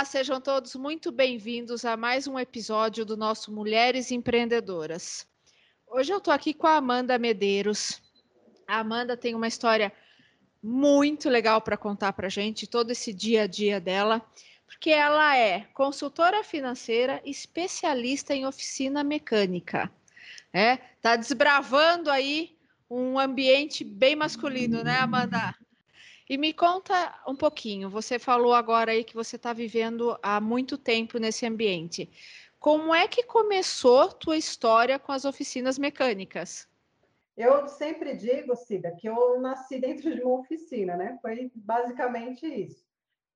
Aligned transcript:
Olá, 0.00 0.06
sejam 0.06 0.40
todos 0.40 0.74
muito 0.76 1.12
bem-vindos 1.12 1.84
a 1.84 1.94
mais 1.94 2.26
um 2.26 2.38
episódio 2.38 3.04
do 3.04 3.18
nosso 3.18 3.52
Mulheres 3.52 4.10
Empreendedoras. 4.10 5.26
Hoje 5.86 6.10
eu 6.10 6.16
estou 6.16 6.32
aqui 6.32 6.54
com 6.54 6.66
a 6.66 6.76
Amanda 6.76 7.18
Medeiros. 7.18 8.00
A 8.66 8.78
Amanda 8.78 9.14
tem 9.14 9.34
uma 9.34 9.46
história 9.46 9.92
muito 10.62 11.28
legal 11.28 11.60
para 11.60 11.76
contar 11.76 12.14
para 12.14 12.30
gente, 12.30 12.66
todo 12.66 12.90
esse 12.90 13.12
dia 13.12 13.42
a 13.42 13.46
dia 13.46 13.78
dela, 13.78 14.26
porque 14.64 14.88
ela 14.88 15.36
é 15.36 15.68
consultora 15.74 16.42
financeira, 16.42 17.20
especialista 17.22 18.34
em 18.34 18.46
oficina 18.46 19.04
mecânica. 19.04 19.92
É, 20.50 20.78
tá 21.02 21.14
desbravando 21.14 22.10
aí 22.10 22.56
um 22.88 23.18
ambiente 23.18 23.84
bem 23.84 24.16
masculino, 24.16 24.82
né, 24.82 24.96
Amanda? 24.96 25.54
E 26.30 26.38
me 26.38 26.52
conta 26.52 27.20
um 27.26 27.34
pouquinho. 27.34 27.90
Você 27.90 28.16
falou 28.16 28.54
agora 28.54 28.92
aí 28.92 29.02
que 29.02 29.16
você 29.16 29.34
está 29.34 29.52
vivendo 29.52 30.16
há 30.22 30.40
muito 30.40 30.78
tempo 30.78 31.18
nesse 31.18 31.44
ambiente. 31.44 32.08
Como 32.56 32.94
é 32.94 33.08
que 33.08 33.24
começou 33.24 34.12
tua 34.12 34.36
história 34.36 34.96
com 34.96 35.10
as 35.10 35.24
oficinas 35.24 35.76
mecânicas? 35.76 36.68
Eu 37.36 37.66
sempre 37.66 38.14
digo, 38.14 38.54
Cida, 38.54 38.94
que 38.94 39.08
eu 39.08 39.40
nasci 39.40 39.80
dentro 39.82 40.14
de 40.14 40.22
uma 40.22 40.38
oficina, 40.38 40.96
né? 40.96 41.18
Foi 41.20 41.50
basicamente 41.52 42.46
isso. 42.46 42.86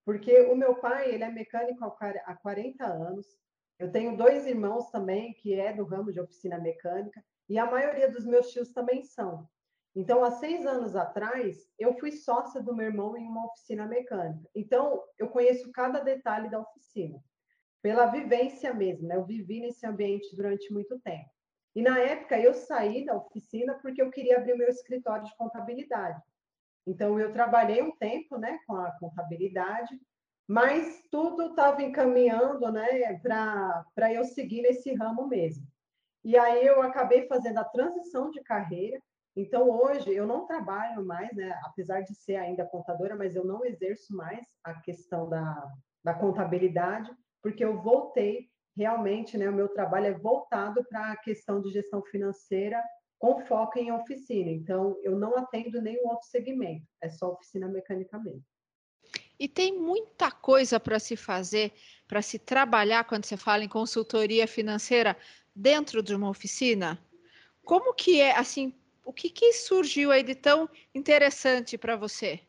Porque 0.04 0.42
o 0.42 0.54
meu 0.54 0.76
pai, 0.76 1.12
ele 1.12 1.24
é 1.24 1.30
mecânico 1.30 1.84
há 1.84 2.36
40 2.36 2.84
anos. 2.84 3.26
Eu 3.76 3.90
tenho 3.90 4.16
dois 4.16 4.46
irmãos 4.46 4.88
também 4.92 5.34
que 5.34 5.52
é 5.52 5.72
do 5.72 5.82
ramo 5.82 6.12
de 6.12 6.20
oficina 6.20 6.60
mecânica 6.60 7.24
e 7.48 7.58
a 7.58 7.68
maioria 7.68 8.08
dos 8.08 8.24
meus 8.24 8.52
tios 8.52 8.70
também 8.70 9.02
são. 9.02 9.48
Então, 9.96 10.24
há 10.24 10.30
seis 10.32 10.66
anos 10.66 10.96
atrás, 10.96 11.70
eu 11.78 11.96
fui 11.98 12.10
sócia 12.10 12.60
do 12.60 12.74
meu 12.74 12.86
irmão 12.86 13.16
em 13.16 13.28
uma 13.28 13.46
oficina 13.46 13.86
mecânica. 13.86 14.48
Então, 14.54 15.00
eu 15.16 15.28
conheço 15.28 15.70
cada 15.70 16.00
detalhe 16.00 16.50
da 16.50 16.58
oficina, 16.58 17.22
pela 17.80 18.06
vivência 18.06 18.74
mesmo, 18.74 19.06
né? 19.06 19.16
Eu 19.16 19.24
vivi 19.24 19.60
nesse 19.60 19.86
ambiente 19.86 20.34
durante 20.34 20.72
muito 20.72 20.98
tempo. 21.00 21.30
E 21.76 21.82
na 21.82 21.98
época, 21.98 22.38
eu 22.38 22.54
saí 22.54 23.04
da 23.04 23.16
oficina 23.16 23.78
porque 23.80 24.02
eu 24.02 24.10
queria 24.10 24.38
abrir 24.38 24.56
meu 24.56 24.68
escritório 24.68 25.24
de 25.24 25.36
contabilidade. 25.36 26.20
Então, 26.86 27.18
eu 27.20 27.32
trabalhei 27.32 27.80
um 27.80 27.96
tempo 27.96 28.36
né, 28.36 28.58
com 28.66 28.74
a 28.76 28.90
contabilidade, 28.98 29.96
mas 30.46 31.02
tudo 31.10 31.50
estava 31.50 31.82
encaminhando 31.82 32.70
né, 32.70 33.18
para 33.22 34.12
eu 34.12 34.24
seguir 34.24 34.62
nesse 34.62 34.92
ramo 34.94 35.28
mesmo. 35.28 35.66
E 36.24 36.36
aí 36.36 36.66
eu 36.66 36.82
acabei 36.82 37.26
fazendo 37.28 37.58
a 37.58 37.64
transição 37.64 38.30
de 38.30 38.42
carreira 38.42 39.00
então, 39.36 39.68
hoje, 39.68 40.14
eu 40.14 40.26
não 40.26 40.46
trabalho 40.46 41.04
mais, 41.04 41.34
né? 41.34 41.58
apesar 41.64 42.02
de 42.02 42.14
ser 42.14 42.36
ainda 42.36 42.64
contadora, 42.64 43.16
mas 43.16 43.34
eu 43.34 43.44
não 43.44 43.64
exerço 43.64 44.14
mais 44.14 44.46
a 44.62 44.74
questão 44.74 45.28
da, 45.28 45.72
da 46.04 46.14
contabilidade, 46.14 47.10
porque 47.42 47.64
eu 47.64 47.80
voltei 47.82 48.48
realmente, 48.76 49.36
né? 49.36 49.48
O 49.48 49.54
meu 49.54 49.68
trabalho 49.68 50.06
é 50.06 50.12
voltado 50.12 50.84
para 50.84 51.12
a 51.12 51.16
questão 51.16 51.60
de 51.60 51.70
gestão 51.70 52.02
financeira 52.02 52.82
com 53.18 53.40
foco 53.40 53.78
em 53.78 53.92
oficina. 53.92 54.50
Então, 54.50 54.96
eu 55.02 55.18
não 55.18 55.36
atendo 55.36 55.80
nenhum 55.80 56.06
outro 56.08 56.28
segmento, 56.28 56.86
é 57.00 57.08
só 57.08 57.32
oficina 57.32 57.68
mecânica 57.68 58.18
mesmo. 58.18 58.44
E 59.38 59.48
tem 59.48 59.76
muita 59.76 60.30
coisa 60.30 60.78
para 60.78 60.98
se 60.98 61.16
fazer, 61.16 61.72
para 62.06 62.22
se 62.22 62.38
trabalhar 62.38 63.04
quando 63.04 63.24
você 63.24 63.36
fala 63.36 63.64
em 63.64 63.68
consultoria 63.68 64.46
financeira 64.46 65.16
dentro 65.54 66.02
de 66.02 66.14
uma 66.14 66.30
oficina? 66.30 66.98
Como 67.64 67.94
que 67.94 68.20
é, 68.20 68.36
assim, 68.36 68.74
o 69.04 69.12
que, 69.12 69.28
que 69.30 69.52
surgiu 69.52 70.10
aí 70.10 70.22
de 70.22 70.34
tão 70.34 70.68
interessante 70.94 71.76
para 71.76 71.96
você? 71.96 72.40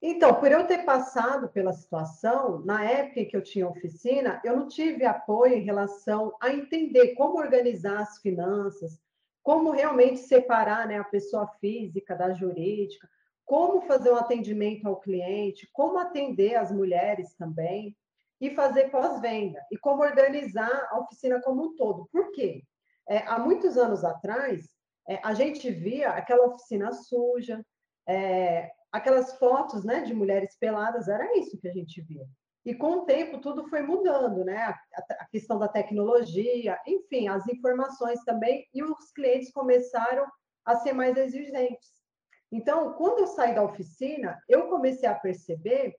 Então, 0.00 0.34
por 0.34 0.50
eu 0.50 0.66
ter 0.66 0.84
passado 0.84 1.48
pela 1.48 1.72
situação, 1.72 2.58
na 2.64 2.84
época 2.84 3.24
que 3.24 3.36
eu 3.36 3.42
tinha 3.42 3.68
oficina, 3.68 4.40
eu 4.44 4.56
não 4.56 4.66
tive 4.66 5.04
apoio 5.04 5.54
em 5.54 5.62
relação 5.62 6.34
a 6.40 6.52
entender 6.52 7.14
como 7.14 7.38
organizar 7.38 8.00
as 8.00 8.18
finanças, 8.18 9.00
como 9.44 9.70
realmente 9.70 10.18
separar 10.18 10.88
né, 10.88 10.98
a 10.98 11.04
pessoa 11.04 11.46
física 11.60 12.16
da 12.16 12.32
jurídica, 12.34 13.08
como 13.44 13.82
fazer 13.82 14.10
um 14.10 14.16
atendimento 14.16 14.86
ao 14.86 14.98
cliente, 14.98 15.68
como 15.72 15.98
atender 15.98 16.56
as 16.56 16.72
mulheres 16.72 17.34
também, 17.34 17.96
e 18.40 18.50
fazer 18.56 18.90
pós-venda, 18.90 19.64
e 19.70 19.76
como 19.76 20.02
organizar 20.02 20.88
a 20.90 20.98
oficina 20.98 21.40
como 21.40 21.62
um 21.64 21.76
todo. 21.76 22.08
Por 22.10 22.32
quê? 22.32 22.64
É, 23.08 23.18
há 23.18 23.38
muitos 23.38 23.76
anos 23.76 24.04
atrás, 24.04 24.68
é, 25.08 25.20
a 25.22 25.34
gente 25.34 25.70
via 25.70 26.10
aquela 26.10 26.46
oficina 26.46 26.92
suja, 26.92 27.64
é, 28.06 28.70
aquelas 28.90 29.38
fotos 29.38 29.84
né, 29.84 30.02
de 30.02 30.14
mulheres 30.14 30.56
peladas, 30.58 31.08
era 31.08 31.36
isso 31.38 31.58
que 31.58 31.68
a 31.68 31.72
gente 31.72 32.00
via. 32.02 32.26
E 32.64 32.74
com 32.74 32.98
o 32.98 33.04
tempo 33.04 33.40
tudo 33.40 33.68
foi 33.68 33.82
mudando, 33.82 34.44
né? 34.44 34.72
A, 35.18 35.26
questão 35.26 35.58
da 35.58 35.66
tecnologia, 35.66 36.78
enfim, 36.86 37.26
as 37.26 37.46
informações 37.48 38.22
também, 38.24 38.68
e 38.72 38.84
os 38.84 39.10
clientes 39.12 39.50
começaram 39.50 40.24
a 40.64 40.76
ser 40.76 40.92
mais 40.92 41.16
exigentes. 41.16 41.90
Então, 42.52 42.92
quando 42.92 43.20
eu 43.20 43.26
saí 43.26 43.54
da 43.54 43.64
oficina, 43.64 44.38
eu 44.48 44.68
comecei 44.68 45.08
a 45.08 45.14
perceber 45.14 45.96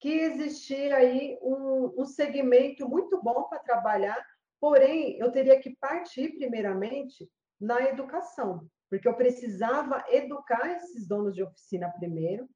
que 0.00 0.08
existia 0.08 0.96
aí 0.96 1.38
um, 1.42 1.92
um 1.98 2.06
segmento 2.06 2.88
muito 2.88 3.20
bom 3.22 3.42
para 3.44 3.58
trabalhar, 3.58 4.24
porém, 4.58 5.18
eu 5.18 5.30
teria 5.30 5.58
que 5.60 5.76
partir, 5.76 6.36
primeiramente, 6.36 7.28
na 7.60 7.82
educação, 7.82 8.68
porque 8.90 9.08
eu 9.08 9.14
precisava 9.14 10.04
educar 10.08 10.76
esses 10.76 11.06
donos 11.06 11.34
de 11.34 11.42
oficina 11.42 11.90
primeiro, 11.98 12.48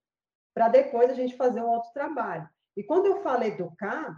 para 0.54 0.68
depois 0.68 1.10
a 1.10 1.14
gente 1.14 1.36
fazer 1.36 1.60
um 1.62 1.68
outro 1.68 1.92
trabalho. 1.92 2.48
E 2.76 2.84
quando 2.84 3.06
eu 3.06 3.22
falo 3.22 3.44
educar, 3.44 4.14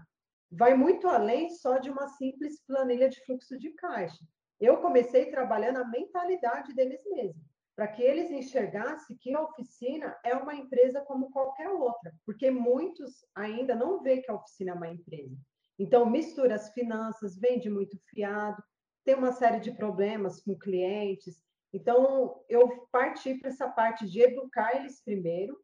vai 0.50 0.74
muito 0.74 1.08
além 1.08 1.50
só 1.50 1.78
de 1.78 1.90
uma 1.90 2.08
simples 2.08 2.62
planilha 2.66 3.08
de 3.08 3.24
fluxo 3.24 3.58
de 3.58 3.70
caixa. 3.70 4.24
Eu 4.60 4.78
comecei 4.78 5.30
trabalhando 5.30 5.78
a 5.78 5.88
mentalidade 5.88 6.74
deles 6.74 7.02
mesmos, 7.10 7.42
para 7.74 7.88
que 7.88 8.02
eles 8.02 8.30
enxergassem 8.30 9.16
que 9.18 9.34
a 9.34 9.40
oficina 9.40 10.16
é 10.24 10.34
uma 10.34 10.54
empresa 10.54 11.00
como 11.00 11.30
qualquer 11.30 11.68
outra, 11.70 12.12
porque 12.24 12.50
muitos 12.50 13.24
ainda 13.34 13.74
não 13.74 14.02
veem 14.02 14.20
que 14.22 14.30
a 14.30 14.34
oficina 14.34 14.72
é 14.72 14.74
uma 14.74 14.88
empresa. 14.88 15.36
Então, 15.78 16.06
mistura 16.06 16.54
as 16.54 16.70
finanças, 16.72 17.38
vende 17.38 17.70
muito 17.70 17.98
fiado, 18.10 18.62
tem 19.04 19.14
uma 19.14 19.32
série 19.32 19.60
de 19.60 19.72
problemas 19.72 20.40
com 20.40 20.56
clientes. 20.56 21.42
Então, 21.72 22.42
eu 22.48 22.86
parti 22.90 23.34
para 23.34 23.48
essa 23.48 23.68
parte 23.68 24.08
de 24.08 24.20
educar 24.20 24.76
eles 24.76 25.00
primeiro, 25.02 25.58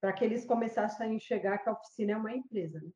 para 0.00 0.12
que 0.12 0.24
eles 0.24 0.44
começassem 0.44 1.06
a 1.06 1.12
enxergar 1.12 1.58
que 1.58 1.68
a 1.68 1.72
oficina 1.72 2.12
é 2.12 2.16
uma 2.16 2.32
empresa. 2.32 2.80
Né? 2.80 2.90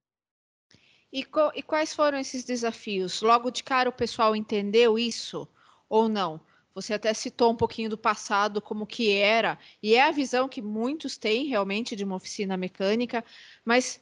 E, 1.13 1.27
e, 1.55 1.63
quais 1.63 1.95
foram 1.95 2.19
esses 2.19 2.45
desafios? 2.45 3.21
Logo 3.21 3.51
de 3.51 3.63
cara 3.63 3.89
o 3.89 3.93
pessoal 3.93 4.35
entendeu 4.35 4.99
isso 4.99 5.49
ou 5.89 6.09
não? 6.09 6.41
Você 6.75 6.95
até 6.95 7.13
citou 7.13 7.53
um 7.53 7.57
pouquinho 7.57 7.91
do 7.91 7.99
passado, 7.99 8.63
como 8.63 8.87
que 8.87 9.13
era, 9.13 9.59
e 9.83 9.95
é 9.95 10.03
a 10.03 10.11
visão 10.11 10.49
que 10.49 10.63
muitos 10.63 11.19
têm 11.19 11.47
realmente 11.47 11.95
de 11.95 12.03
uma 12.03 12.17
oficina 12.17 12.57
mecânica, 12.57 13.23
mas 13.63 14.01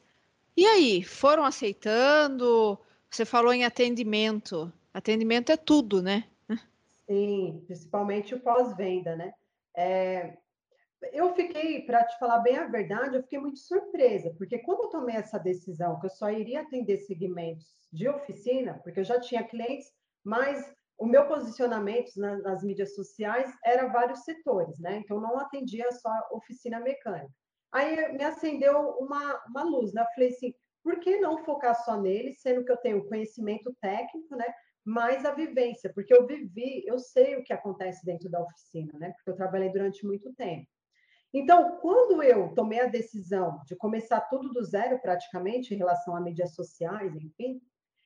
e 0.55 0.65
aí? 0.65 1.03
Foram 1.03 1.45
aceitando? 1.45 2.77
Você 3.09 3.25
falou 3.25 3.53
em 3.53 3.63
atendimento. 3.63 4.71
Atendimento 4.93 5.51
é 5.51 5.57
tudo, 5.57 6.01
né? 6.01 6.25
Sim, 7.05 7.63
principalmente 7.65 8.35
o 8.35 8.39
pós-venda, 8.39 9.15
né? 9.15 9.33
É, 9.75 10.37
eu 11.11 11.33
fiquei, 11.33 11.81
para 11.85 12.05
te 12.05 12.17
falar 12.19 12.39
bem 12.39 12.57
a 12.57 12.67
verdade, 12.67 13.15
eu 13.15 13.23
fiquei 13.23 13.39
muito 13.39 13.59
surpresa, 13.59 14.33
porque 14.37 14.59
quando 14.59 14.83
eu 14.83 14.89
tomei 14.89 15.15
essa 15.15 15.39
decisão 15.39 15.99
que 15.99 16.05
eu 16.05 16.09
só 16.09 16.29
iria 16.29 16.61
atender 16.61 16.99
segmentos 16.99 17.67
de 17.91 18.07
oficina, 18.07 18.79
porque 18.83 18.99
eu 18.99 19.03
já 19.03 19.19
tinha 19.19 19.43
clientes, 19.43 19.91
mas 20.23 20.73
o 20.97 21.05
meu 21.05 21.27
posicionamento 21.27 22.11
nas, 22.17 22.43
nas 22.43 22.63
mídias 22.63 22.93
sociais 22.93 23.51
era 23.65 23.87
vários 23.87 24.23
setores, 24.23 24.77
né? 24.79 24.97
Então 24.97 25.19
não 25.19 25.37
atendia 25.39 25.91
só 25.91 26.11
oficina 26.31 26.79
mecânica. 26.79 27.33
Aí 27.71 28.13
me 28.13 28.23
acendeu 28.23 28.91
uma, 28.99 29.41
uma 29.47 29.63
luz, 29.63 29.93
né? 29.93 30.01
Eu 30.01 30.13
falei 30.13 30.29
assim, 30.29 30.53
por 30.83 30.99
que 30.99 31.19
não 31.19 31.43
focar 31.43 31.75
só 31.83 31.99
nele, 31.99 32.33
sendo 32.35 32.63
que 32.63 32.71
eu 32.71 32.77
tenho 32.77 33.07
conhecimento 33.07 33.75
técnico, 33.81 34.35
né? 34.35 34.45
Mais 34.83 35.25
a 35.25 35.31
vivência, 35.31 35.91
porque 35.93 36.13
eu 36.13 36.25
vivi, 36.25 36.83
eu 36.85 36.97
sei 36.97 37.35
o 37.35 37.43
que 37.43 37.53
acontece 37.53 38.05
dentro 38.05 38.29
da 38.29 38.41
oficina, 38.41 38.91
né? 38.97 39.11
Porque 39.11 39.29
eu 39.29 39.35
trabalhei 39.35 39.69
durante 39.69 40.05
muito 40.05 40.33
tempo. 40.33 40.67
Então, 41.33 41.77
quando 41.79 42.21
eu 42.21 42.53
tomei 42.53 42.81
a 42.81 42.87
decisão 42.87 43.61
de 43.65 43.75
começar 43.75 44.21
tudo 44.21 44.49
do 44.49 44.63
zero, 44.63 44.99
praticamente, 44.99 45.73
em 45.73 45.77
relação 45.77 46.15
a 46.15 46.19
mídias 46.19 46.53
sociais, 46.55 47.15
enfim, 47.15 47.61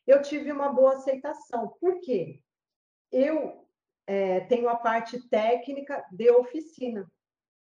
eu 0.05 0.21
tive 0.21 0.51
uma 0.51 0.71
boa 0.71 0.93
aceitação. 0.93 1.73
Por 1.79 1.99
quê? 2.01 2.39
Eu 3.11 3.65
é, 4.05 4.41
tenho 4.41 4.69
a 4.69 4.75
parte 4.75 5.27
técnica 5.29 6.05
de 6.11 6.29
oficina, 6.29 7.09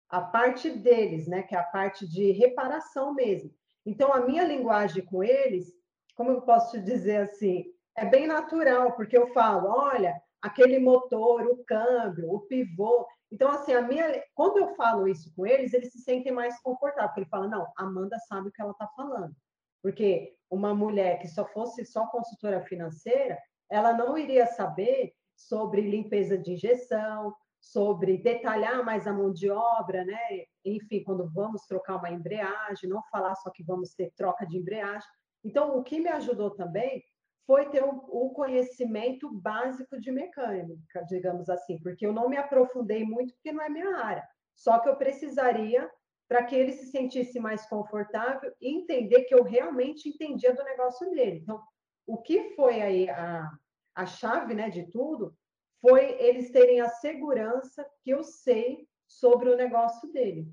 a 0.09 0.21
parte 0.21 0.71
deles, 0.71 1.27
né? 1.27 1.43
Que 1.43 1.55
é 1.55 1.59
a 1.59 1.63
parte 1.63 2.07
de 2.07 2.31
reparação 2.31 3.13
mesmo. 3.13 3.53
Então, 3.85 4.11
a 4.11 4.25
minha 4.25 4.43
linguagem 4.43 5.05
com 5.05 5.23
eles, 5.23 5.71
como 6.15 6.31
eu 6.31 6.41
posso 6.41 6.81
dizer 6.81 7.17
assim, 7.17 7.65
é 7.95 8.05
bem 8.05 8.27
natural, 8.27 8.93
porque 8.93 9.17
eu 9.17 9.27
falo, 9.33 9.69
olha, 9.69 10.21
aquele 10.41 10.79
motor, 10.79 11.45
o 11.47 11.63
câmbio, 11.65 12.31
o 12.31 12.41
pivô. 12.41 13.07
Então, 13.31 13.49
assim, 13.49 13.73
a 13.73 13.81
minha, 13.81 14.23
quando 14.33 14.57
eu 14.57 14.75
falo 14.75 15.07
isso 15.07 15.33
com 15.35 15.45
eles, 15.45 15.73
eles 15.73 15.91
se 15.91 15.99
sentem 15.99 16.31
mais 16.31 16.59
confortáveis, 16.61 17.07
porque 17.09 17.21
ele 17.21 17.29
fala, 17.29 17.47
não, 17.47 17.67
Amanda 17.77 18.17
sabe 18.19 18.49
o 18.49 18.51
que 18.51 18.61
ela 18.61 18.71
está 18.71 18.87
falando. 18.89 19.35
Porque 19.81 20.35
uma 20.49 20.73
mulher 20.73 21.19
que 21.19 21.27
só 21.27 21.45
fosse 21.45 21.85
só 21.85 22.07
consultora 22.07 22.61
financeira, 22.61 23.39
ela 23.69 23.93
não 23.93 24.17
iria 24.17 24.45
saber 24.45 25.13
sobre 25.35 25.81
limpeza 25.81 26.37
de 26.37 26.53
injeção, 26.53 27.33
sobre 27.59 28.17
detalhar 28.17 28.83
mais 28.83 29.07
a 29.07 29.13
mão 29.13 29.33
de 29.33 29.49
obra, 29.49 30.05
né? 30.05 30.19
Enfim, 30.63 31.03
quando 31.03 31.27
vamos 31.31 31.63
trocar 31.65 31.97
uma 31.97 32.11
embreagem, 32.11 32.89
não 32.89 33.01
falar 33.11 33.35
só 33.35 33.49
que 33.49 33.63
vamos 33.63 33.93
ter 33.95 34.11
troca 34.15 34.45
de 34.45 34.57
embreagem. 34.57 35.07
Então, 35.43 35.77
o 35.77 35.83
que 35.83 35.99
me 35.99 36.09
ajudou 36.09 36.51
também 36.51 37.03
foi 37.45 37.69
ter 37.69 37.83
o, 37.83 37.89
o 37.89 38.31
conhecimento 38.31 39.31
básico 39.31 39.99
de 39.99 40.11
mecânica, 40.11 41.03
digamos 41.07 41.49
assim, 41.49 41.79
porque 41.81 42.05
eu 42.05 42.13
não 42.13 42.27
me 42.27 42.37
aprofundei 42.37 43.03
muito, 43.03 43.33
porque 43.35 43.51
não 43.51 43.63
é 43.63 43.69
minha 43.69 43.97
área. 43.97 44.27
Só 44.55 44.79
que 44.79 44.89
eu 44.89 44.95
precisaria 44.95 45.89
para 46.27 46.43
que 46.43 46.55
ele 46.55 46.71
se 46.71 46.87
sentisse 46.87 47.39
mais 47.39 47.67
confortável 47.67 48.51
e 48.59 48.75
entender 48.75 49.25
que 49.25 49.35
eu 49.35 49.43
realmente 49.43 50.09
entendia 50.09 50.53
do 50.53 50.63
negócio 50.63 51.09
dele. 51.11 51.39
Então, 51.43 51.61
o 52.07 52.17
que 52.17 52.55
foi 52.55 52.81
aí 52.81 53.09
a, 53.09 53.51
a 53.93 54.05
chave 54.05 54.55
né, 54.55 54.69
de 54.69 54.89
tudo 54.89 55.35
foi 55.81 56.19
eles 56.19 56.51
terem 56.51 56.81
a 56.81 56.89
segurança 56.89 57.85
que 58.03 58.09
eu 58.09 58.23
sei 58.23 58.87
sobre 59.07 59.49
o 59.49 59.55
negócio 59.55 60.11
dele. 60.11 60.47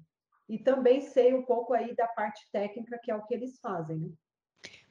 E 0.46 0.58
também 0.58 1.00
sei 1.00 1.32
um 1.32 1.42
pouco 1.42 1.72
aí 1.72 1.94
da 1.94 2.06
parte 2.08 2.46
técnica, 2.52 3.00
que 3.02 3.10
é 3.10 3.16
o 3.16 3.24
que 3.24 3.32
eles 3.32 3.58
fazem, 3.60 3.98
né? 3.98 4.10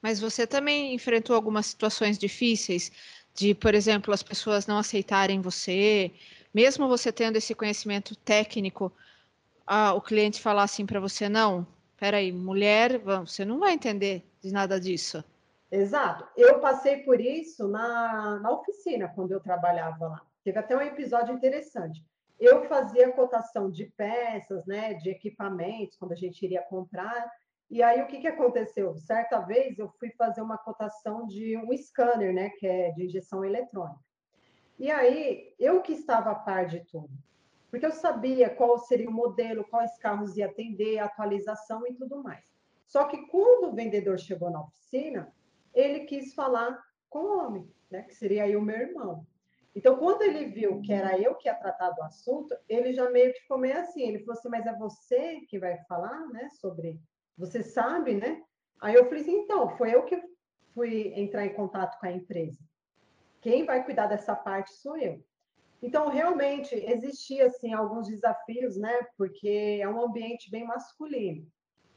Mas 0.02 0.20
você 0.20 0.48
também 0.48 0.94
enfrentou 0.94 1.36
algumas 1.36 1.68
situações 1.68 2.18
difíceis 2.18 2.92
de, 3.34 3.54
por 3.54 3.74
exemplo, 3.74 4.14
as 4.14 4.24
pessoas 4.24 4.68
não 4.68 4.78
aceitarem 4.78 5.42
você, 5.42 6.12
mesmo 6.54 6.88
você 6.88 7.12
tendo 7.12 7.38
esse 7.38 7.56
conhecimento 7.56 8.16
técnico, 8.16 8.92
ah, 9.66 9.94
o 9.94 10.02
cliente 10.02 10.42
falar 10.42 10.64
assim 10.64 10.86
para 10.86 11.00
você, 11.00 11.30
não, 11.30 11.66
peraí, 11.98 12.32
mulher, 12.32 12.98
você 12.98 13.46
não 13.46 13.60
vai 13.60 13.74
entender 13.74 14.26
de 14.42 14.52
nada 14.52 14.80
disso. 14.80 15.24
Exato. 15.72 16.28
Eu 16.36 16.60
passei 16.60 16.98
por 17.04 17.22
isso 17.22 17.68
na, 17.68 18.40
na 18.40 18.52
oficina, 18.52 19.08
quando 19.08 19.32
eu 19.32 19.40
trabalhava 19.40 20.08
lá. 20.08 20.22
Teve 20.44 20.60
até 20.60 20.76
um 20.76 20.82
episódio 20.82 21.34
interessante. 21.34 22.04
Eu 22.38 22.66
fazia 22.68 23.12
cotação 23.14 23.70
de 23.70 23.86
peças, 23.86 24.66
né, 24.66 24.96
de 24.96 25.10
equipamentos, 25.10 25.96
quando 25.96 26.12
a 26.12 26.16
gente 26.16 26.44
iria 26.44 26.62
comprar. 26.64 27.32
E 27.72 27.82
aí, 27.82 28.02
o 28.02 28.06
que, 28.06 28.20
que 28.20 28.28
aconteceu? 28.28 28.94
Certa 28.98 29.40
vez, 29.40 29.80
eu 29.80 29.88
fui 29.98 30.10
fazer 30.12 30.42
uma 30.42 30.58
cotação 30.58 31.26
de 31.26 31.56
um 31.56 31.72
scanner, 31.72 32.34
né, 32.34 32.50
que 32.50 32.68
é 32.68 32.92
de 32.92 33.06
injeção 33.06 33.46
eletrônica. 33.46 34.02
E 34.78 34.92
aí, 34.92 35.56
eu 35.58 35.82
que 35.82 35.94
estava 35.94 36.32
a 36.32 36.36
par 36.36 36.66
de 36.66 36.82
tudo, 36.82 37.10
porque 37.70 37.86
eu 37.86 37.94
sabia 37.94 38.50
qual 38.50 38.78
seria 38.78 39.10
o 39.10 39.14
modelo, 39.14 39.66
quais 39.70 39.98
carros 40.00 40.36
ia 40.36 40.48
atender, 40.48 41.00
atualização 41.00 41.88
e 41.88 41.94
tudo 41.94 42.22
mais. 42.22 42.44
Só 42.86 43.06
que 43.06 43.26
quando 43.28 43.70
o 43.70 43.74
vendedor 43.74 44.20
chegou 44.20 44.50
na 44.50 44.64
oficina, 44.64 45.34
ele 45.74 46.02
quis 46.02 46.34
falar 46.34 46.78
com 47.10 47.20
o 47.20 47.38
homem, 47.38 47.74
né, 47.90 48.02
que 48.02 48.14
seria 48.14 48.44
aí 48.44 48.56
o 48.58 48.62
meu 48.62 48.76
irmão. 48.76 49.26
Então, 49.74 49.96
quando 49.96 50.24
ele 50.24 50.48
viu 50.48 50.82
que 50.82 50.92
era 50.92 51.18
eu 51.18 51.36
que 51.36 51.48
ia 51.48 51.56
tratar 51.56 51.92
do 51.92 52.04
assunto, 52.04 52.54
ele 52.68 52.92
já 52.92 53.10
meio 53.10 53.32
que 53.32 53.40
ficou 53.40 53.58
meio 53.58 53.80
assim. 53.80 54.02
Ele 54.02 54.20
falou 54.20 54.34
assim: 54.34 54.50
Mas 54.50 54.66
é 54.66 54.76
você 54.76 55.40
que 55.48 55.58
vai 55.58 55.78
falar, 55.86 56.28
né? 56.28 56.50
Sobre. 56.50 57.00
Você 57.42 57.64
sabe, 57.64 58.14
né? 58.14 58.40
Aí 58.80 58.94
eu 58.94 59.06
falei 59.06 59.22
assim: 59.22 59.40
Então, 59.40 59.76
foi 59.76 59.96
eu 59.96 60.06
que 60.06 60.22
fui 60.76 61.12
entrar 61.16 61.44
em 61.44 61.56
contato 61.56 62.00
com 62.00 62.06
a 62.06 62.12
empresa. 62.12 62.60
Quem 63.42 63.66
vai 63.66 63.84
cuidar 63.84 64.06
dessa 64.06 64.36
parte 64.36 64.72
sou 64.74 64.96
eu. 64.96 65.20
Então, 65.82 66.10
realmente, 66.10 66.76
existia, 66.76 67.48
assim, 67.48 67.74
alguns 67.74 68.08
desafios, 68.08 68.78
né? 68.78 68.94
Porque 69.18 69.80
é 69.82 69.90
um 69.90 70.00
ambiente 70.00 70.52
bem 70.52 70.64
masculino. 70.68 71.48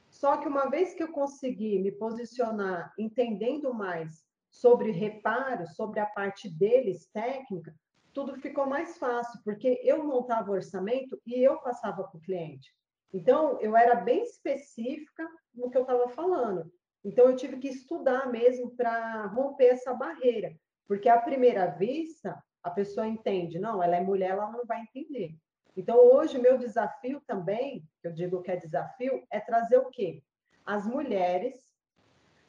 Só 0.08 0.38
que 0.38 0.48
uma 0.48 0.70
vez 0.70 0.94
que 0.94 1.02
eu 1.02 1.12
consegui 1.12 1.78
me 1.78 1.92
posicionar 1.92 2.94
entendendo 2.98 3.74
mais 3.74 4.24
sobre 4.50 4.92
reparo, 4.92 5.66
sobre 5.66 6.00
a 6.00 6.06
parte 6.06 6.48
deles 6.48 7.06
técnica, 7.12 7.74
tudo 8.14 8.40
ficou 8.40 8.66
mais 8.66 8.96
fácil, 8.96 9.38
porque 9.44 9.78
eu 9.84 10.04
montava 10.04 10.50
o 10.50 10.54
orçamento 10.54 11.20
e 11.26 11.44
eu 11.44 11.58
passava 11.58 12.04
para 12.04 12.16
o 12.16 12.22
cliente. 12.22 12.74
Então, 13.14 13.60
eu 13.60 13.76
era 13.76 13.94
bem 13.94 14.24
específica 14.24 15.24
no 15.54 15.70
que 15.70 15.78
eu 15.78 15.82
estava 15.82 16.08
falando. 16.08 16.68
Então, 17.04 17.28
eu 17.30 17.36
tive 17.36 17.58
que 17.58 17.68
estudar 17.68 18.28
mesmo 18.28 18.74
para 18.74 19.26
romper 19.26 19.66
essa 19.66 19.94
barreira, 19.94 20.52
porque 20.88 21.08
à 21.08 21.20
primeira 21.20 21.66
vista, 21.66 22.36
a 22.60 22.70
pessoa 22.70 23.06
entende, 23.06 23.60
não, 23.60 23.80
ela 23.80 23.94
é 23.94 24.00
mulher, 24.00 24.30
ela 24.30 24.50
não 24.50 24.66
vai 24.66 24.82
entender. 24.82 25.36
Então, 25.76 25.96
hoje, 25.96 26.40
meu 26.40 26.58
desafio 26.58 27.22
também, 27.24 27.88
que 28.02 28.08
eu 28.08 28.12
digo 28.12 28.42
que 28.42 28.50
é 28.50 28.56
desafio, 28.56 29.24
é 29.30 29.38
trazer 29.38 29.78
o 29.78 29.90
quê? 29.90 30.20
As 30.66 30.84
mulheres 30.84 31.72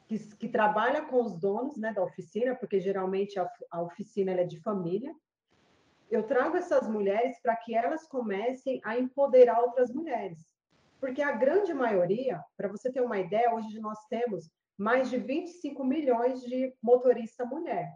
que, 0.08 0.18
que 0.36 0.48
trabalha 0.48 1.02
com 1.02 1.22
os 1.22 1.38
donos 1.38 1.76
né, 1.76 1.92
da 1.92 2.02
oficina, 2.02 2.56
porque 2.56 2.80
geralmente 2.80 3.38
a, 3.38 3.48
a 3.70 3.82
oficina 3.82 4.32
é 4.32 4.44
de 4.44 4.60
família. 4.60 5.14
Eu 6.10 6.24
trago 6.24 6.56
essas 6.56 6.88
mulheres 6.88 7.40
para 7.40 7.54
que 7.54 7.72
elas 7.72 8.04
comecem 8.08 8.80
a 8.84 8.98
empoderar 8.98 9.60
outras 9.60 9.92
mulheres. 9.92 10.55
Porque 11.00 11.22
a 11.22 11.32
grande 11.32 11.74
maioria, 11.74 12.42
para 12.56 12.68
você 12.68 12.90
ter 12.90 13.00
uma 13.00 13.18
ideia, 13.18 13.54
hoje 13.54 13.78
nós 13.80 13.98
temos 14.08 14.50
mais 14.76 15.10
de 15.10 15.18
25 15.18 15.84
milhões 15.84 16.40
de 16.40 16.74
motorista 16.82 17.44
mulher. 17.44 17.92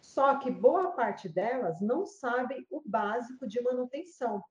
Só 0.00 0.38
que 0.38 0.50
boa 0.50 0.92
parte 0.92 1.28
delas 1.28 1.80
não 1.80 2.06
sabem 2.06 2.66
o 2.70 2.82
básico 2.84 3.46
de 3.46 3.60
manutenção. 3.60 4.42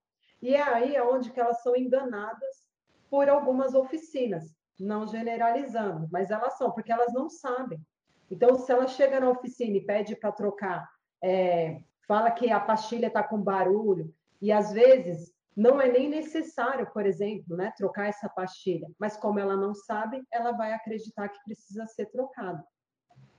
E 0.41 0.53
é 0.53 0.61
aí 0.61 0.99
onde 1.01 1.31
que 1.31 1.39
elas 1.39 1.61
são 1.61 1.75
enganadas 1.75 2.69
por 3.09 3.27
algumas 3.27 3.73
oficinas 3.73 4.55
não 4.79 5.05
generalizando, 5.05 6.07
mas 6.11 6.31
elas 6.31 6.57
são, 6.57 6.71
porque 6.71 6.91
elas 6.91 7.13
não 7.13 7.29
sabem. 7.29 7.79
Então, 8.31 8.57
se 8.57 8.71
ela 8.71 8.87
chega 8.87 9.19
na 9.19 9.29
oficina 9.29 9.77
e 9.77 9.85
pede 9.85 10.15
para 10.15 10.31
trocar, 10.31 10.87
é, 11.21 11.81
fala 12.07 12.31
que 12.31 12.49
a 12.49 12.59
pastilha 12.59 13.07
está 13.07 13.21
com 13.21 13.41
barulho, 13.41 14.13
e 14.41 14.51
às 14.51 14.71
vezes 14.71 15.33
não 15.59 15.81
é 15.81 15.91
nem 15.91 16.07
necessário, 16.07 16.89
por 16.93 17.05
exemplo, 17.05 17.57
né, 17.57 17.73
trocar 17.75 18.07
essa 18.07 18.29
pastilha, 18.29 18.87
mas 18.97 19.17
como 19.17 19.39
ela 19.39 19.57
não 19.57 19.73
sabe, 19.73 20.23
ela 20.31 20.53
vai 20.53 20.71
acreditar 20.71 21.27
que 21.27 21.43
precisa 21.43 21.85
ser 21.85 22.05
trocada. 22.05 22.63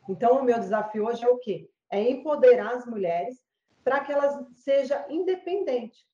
Então, 0.07 0.39
o 0.39 0.45
meu 0.45 0.59
desafio 0.59 1.07
hoje 1.07 1.25
é 1.25 1.29
o 1.31 1.39
quê? 1.39 1.71
É 1.91 1.99
empoderar 1.99 2.75
as 2.75 2.85
mulheres 2.85 3.39
para 3.83 4.01
que 4.01 4.13
elas 4.13 4.39
sejam 4.53 5.03
independentes 5.09 6.05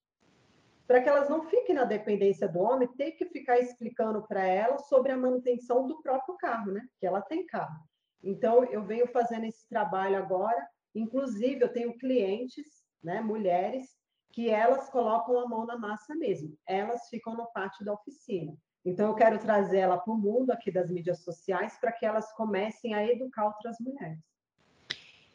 para 0.86 1.02
que 1.02 1.08
elas 1.08 1.28
não 1.28 1.42
fiquem 1.42 1.74
na 1.74 1.82
dependência 1.82 2.48
do 2.48 2.60
homem, 2.60 2.86
ter 2.96 3.10
que 3.10 3.26
ficar 3.26 3.58
explicando 3.58 4.24
para 4.28 4.46
elas 4.46 4.86
sobre 4.86 5.10
a 5.10 5.16
manutenção 5.16 5.84
do 5.88 6.00
próprio 6.00 6.36
carro, 6.36 6.70
né? 6.70 6.80
Que 7.00 7.06
ela 7.08 7.20
tem 7.20 7.44
carro. 7.44 7.84
Então, 8.22 8.62
eu 8.66 8.84
venho 8.84 9.08
fazendo 9.08 9.46
esse 9.46 9.68
trabalho 9.68 10.16
agora. 10.16 10.64
Inclusive, 10.94 11.64
eu 11.64 11.72
tenho 11.72 11.98
clientes, 11.98 12.84
né, 13.02 13.20
mulheres, 13.20 13.95
que 14.36 14.50
elas 14.50 14.90
colocam 14.90 15.40
a 15.40 15.48
mão 15.48 15.64
na 15.64 15.78
massa 15.78 16.14
mesmo. 16.14 16.54
Elas 16.66 17.08
ficam 17.08 17.34
no 17.34 17.46
pátio 17.46 17.82
da 17.86 17.94
oficina. 17.94 18.54
Então, 18.84 19.08
eu 19.08 19.14
quero 19.14 19.38
trazer 19.38 19.78
ela 19.78 19.96
para 19.96 20.12
o 20.12 20.18
mundo 20.18 20.50
aqui 20.50 20.70
das 20.70 20.90
mídias 20.90 21.20
sociais 21.20 21.78
para 21.80 21.90
que 21.90 22.04
elas 22.04 22.30
comecem 22.34 22.92
a 22.92 23.02
educar 23.10 23.46
outras 23.46 23.78
mulheres. 23.80 24.18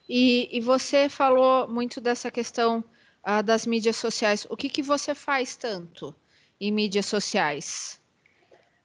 E, 0.08 0.56
e 0.56 0.62
você 0.62 1.10
falou 1.10 1.68
muito 1.68 2.00
dessa 2.00 2.30
questão 2.30 2.84
ah, 3.24 3.42
das 3.42 3.66
mídias 3.66 3.96
sociais, 3.96 4.46
o 4.52 4.56
que, 4.56 4.70
que 4.70 4.84
você 4.84 5.16
faz 5.16 5.56
tanto 5.56 6.14
em 6.60 6.72
mídias 6.72 7.08
sociais? 7.08 8.00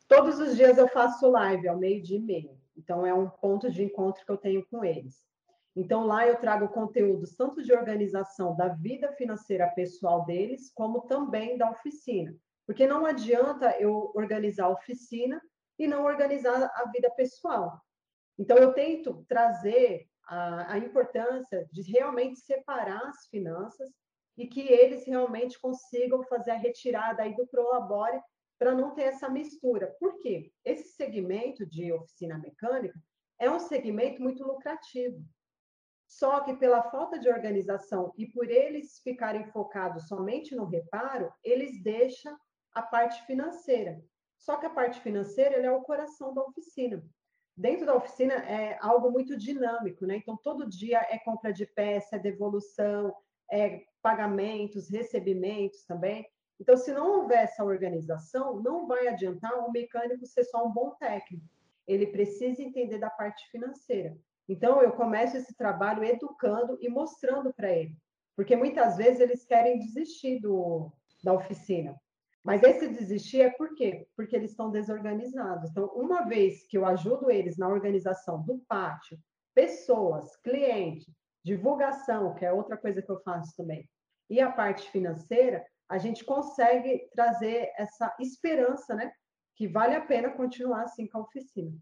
Todos 0.09 0.39
os 0.41 0.57
dias 0.57 0.79
eu 0.79 0.89
faço 0.89 1.29
live 1.29 1.69
ao 1.69 1.77
meio-dia 1.77 2.17
e 2.17 2.23
meio. 2.23 2.57
Então, 2.75 3.05
é 3.05 3.13
um 3.13 3.29
ponto 3.29 3.71
de 3.71 3.85
encontro 3.85 4.25
que 4.25 4.33
eu 4.33 4.39
tenho 4.39 4.65
com 4.71 4.83
eles. 4.83 5.23
Então, 5.77 6.07
lá 6.07 6.27
eu 6.27 6.41
trago 6.41 6.69
conteúdos 6.71 7.37
tanto 7.37 7.63
de 7.63 7.71
organização 7.71 8.57
da 8.57 8.69
vida 8.69 9.13
financeira 9.13 9.69
pessoal 9.69 10.25
deles, 10.25 10.73
como 10.75 11.03
também 11.03 11.59
da 11.59 11.71
oficina. 11.71 12.35
Porque 12.67 12.87
não 12.87 13.05
adianta 13.05 13.79
eu 13.79 14.11
organizar 14.15 14.65
a 14.65 14.71
oficina 14.71 15.41
e 15.79 15.87
não 15.87 16.05
organizar 16.05 16.73
a 16.75 16.91
vida 16.91 17.11
pessoal. 17.11 17.79
Então, 18.39 18.57
eu 18.57 18.73
tento 18.73 19.23
trazer 19.29 20.09
a, 20.27 20.73
a 20.73 20.79
importância 20.79 21.69
de 21.71 21.83
realmente 21.83 22.41
separar 22.41 23.07
as 23.09 23.27
finanças 23.27 23.91
e 24.37 24.47
que 24.47 24.61
eles 24.73 25.07
realmente 25.07 25.61
consigam 25.61 26.23
fazer 26.25 26.53
a 26.53 26.57
retirada 26.57 27.23
aí 27.23 27.37
do 27.37 27.47
Prolabore 27.47 28.21
para 28.59 28.75
não 28.75 28.95
ter 28.95 29.03
essa 29.03 29.29
mistura. 29.29 29.95
Por 30.01 30.19
quê? 30.21 30.51
Esse 30.65 30.95
segmento 30.95 31.67
de 31.67 31.93
oficina 31.93 32.39
mecânica 32.39 32.99
é 33.39 33.51
um 33.51 33.59
segmento 33.59 34.23
muito 34.23 34.43
lucrativo. 34.43 35.23
Só 36.07 36.41
que 36.41 36.55
pela 36.55 36.83
falta 36.91 37.19
de 37.19 37.29
organização 37.29 38.13
e 38.17 38.27
por 38.27 38.49
eles 38.49 39.01
ficarem 39.01 39.45
focados 39.47 40.07
somente 40.07 40.55
no 40.55 40.65
reparo, 40.65 41.33
eles 41.43 41.83
deixam 41.83 42.37
a 42.73 42.83
parte 42.83 43.25
financeira. 43.27 44.01
Só 44.39 44.57
que 44.57 44.67
a 44.67 44.71
parte 44.71 45.01
financeira 45.01 45.57
é 45.57 45.71
o 45.71 45.83
coração 45.83 46.33
da 46.33 46.43
oficina. 46.43 47.03
Dentro 47.57 47.87
da 47.87 47.95
oficina 47.95 48.35
é 48.35 48.79
algo 48.81 49.11
muito 49.11 49.37
dinâmico, 49.37 50.07
né? 50.07 50.17
Então 50.17 50.37
todo 50.37 50.69
dia 50.69 51.07
é 51.11 51.19
compra 51.19 51.53
de 51.53 51.67
peça, 51.67 52.17
é 52.17 52.19
devolução, 52.19 53.15
é 53.51 53.85
pagamentos, 54.03 54.91
recebimentos 54.91 55.85
também. 55.85 56.27
Então, 56.61 56.77
se 56.77 56.93
não 56.93 57.21
houver 57.21 57.45
essa 57.45 57.65
organização, 57.65 58.63
não 58.63 58.87
vai 58.87 59.09
adiantar 59.09 59.53
o 59.59 59.71
mecânico 59.71 60.25
ser 60.27 60.45
só 60.45 60.67
um 60.67 60.73
bom 60.73 60.91
técnico. 60.95 61.45
ele 61.87 62.09
precisa 62.09 62.63
entender 62.63 62.99
da 62.99 63.09
parte 63.09 63.49
financeira. 63.51 64.17
Então, 64.49 64.81
eu 64.83 64.93
começo 64.93 65.37
esse 65.37 65.55
trabalho 65.57 66.05
educando 66.05 66.79
e 66.81 66.89
mostrando 66.89 67.53
para 67.53 67.71
ele, 67.73 67.97
porque 68.37 68.55
muitas 68.55 68.97
vezes 68.97 69.21
eles 69.21 69.45
querem 69.45 69.79
desistir 69.79 70.41
do, 70.41 70.93
da 71.23 71.33
oficina. 71.33 71.97
Mas 72.45 72.63
esse 72.63 72.87
desistir 72.87 73.41
é 73.41 73.51
por 73.51 73.75
quê? 73.75 74.07
Porque 74.15 74.37
eles 74.37 74.53
estão 74.53 74.71
desorganizados. 74.71 75.71
Então, 75.71 75.87
uma 75.87 76.23
vez 76.23 76.65
que 76.69 76.79
eu 76.79 76.87
ajudo 76.87 77.29
eles 77.29 77.57
na 77.57 77.67
organização 77.67 78.41
do 78.41 78.61
pátio, 78.69 79.19
pessoas, 79.53 80.37
cliente, 80.37 81.13
divulgação, 81.45 82.35
que 82.35 82.45
é 82.45 82.53
outra 82.53 82.77
coisa 82.77 83.03
que 83.03 83.11
eu 83.11 83.21
faço 83.23 83.53
também, 83.57 83.89
e 84.31 84.41
a 84.41 84.51
parte 84.51 84.89
financeira, 84.91 85.65
a 85.89 85.99
gente 85.99 86.25
consegue 86.25 87.09
trazer 87.13 87.73
essa 87.77 88.15
esperança, 88.21 88.95
né? 88.95 89.13
Que 89.57 89.67
vale 89.67 89.95
a 89.95 90.05
pena 90.05 90.31
continuar 90.31 90.83
assim 90.83 91.07
com 91.09 91.19
a 91.19 91.23
oficina. 91.23 91.77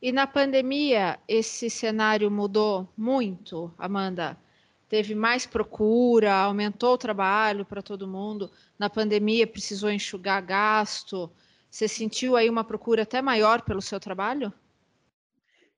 E 0.00 0.12
na 0.12 0.26
pandemia, 0.26 1.18
esse 1.26 1.70
cenário 1.70 2.30
mudou 2.30 2.88
muito, 2.96 3.72
Amanda? 3.78 4.36
Teve 4.88 5.14
mais 5.14 5.46
procura, 5.46 6.32
aumentou 6.32 6.94
o 6.94 6.98
trabalho 6.98 7.64
para 7.64 7.82
todo 7.82 8.06
mundo. 8.06 8.50
Na 8.78 8.90
pandemia, 8.90 9.46
precisou 9.46 9.90
enxugar 9.90 10.42
gasto. 10.42 11.30
Você 11.70 11.88
sentiu 11.88 12.36
aí 12.36 12.50
uma 12.50 12.62
procura 12.62 13.02
até 13.02 13.22
maior 13.22 13.62
pelo 13.62 13.80
seu 13.80 13.98
trabalho? 13.98 14.52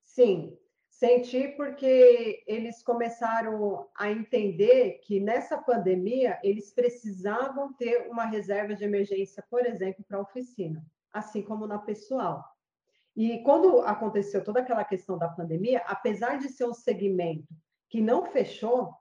Sim, 0.05 0.59
senti 0.89 1.49
porque 1.57 2.43
eles 2.47 2.83
começaram 2.83 3.89
a 3.95 4.11
entender 4.11 5.01
que 5.05 5.21
nessa 5.21 5.57
pandemia 5.57 6.39
eles 6.43 6.73
precisavam 6.73 7.73
ter 7.75 8.09
uma 8.11 8.25
reserva 8.25 8.75
de 8.75 8.85
emergência, 8.85 9.45
por 9.49 9.65
exemplo, 9.65 10.05
para 10.07 10.19
a 10.19 10.23
oficina, 10.23 10.85
assim 11.13 11.43
como 11.43 11.67
na 11.67 11.79
pessoal. 11.79 12.56
E 13.17 13.43
quando 13.43 13.81
aconteceu 13.81 14.45
toda 14.45 14.61
aquela 14.61 14.85
questão 14.85 15.17
da 15.17 15.29
pandemia, 15.29 15.83
apesar 15.87 16.39
de 16.39 16.51
ser 16.51 16.67
um 16.67 16.75
segmento 16.75 17.49
que 17.89 18.01
não 18.01 18.27
fechou, 18.27 18.93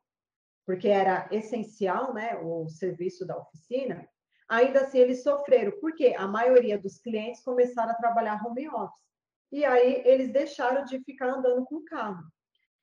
porque 0.65 0.88
era 0.88 1.27
essencial, 1.31 2.13
né, 2.13 2.38
o 2.38 2.67
serviço 2.69 3.25
da 3.25 3.38
oficina, 3.38 4.07
ainda 4.48 4.81
assim 4.81 5.00
eles 5.00 5.22
sofreram, 5.22 5.74
porque 5.81 6.15
a 6.17 6.27
maioria 6.27 6.77
dos 6.77 6.98
clientes 6.98 7.43
começaram 7.43 7.91
a 7.91 7.95
trabalhar 7.95 8.41
home 8.45 8.69
office. 8.69 9.05
E 9.51 9.65
aí 9.65 10.01
eles 10.05 10.31
deixaram 10.31 10.86
de 10.86 11.00
ficar 11.03 11.29
andando 11.29 11.65
com 11.65 11.75
o 11.75 11.86
carro. 11.86 12.24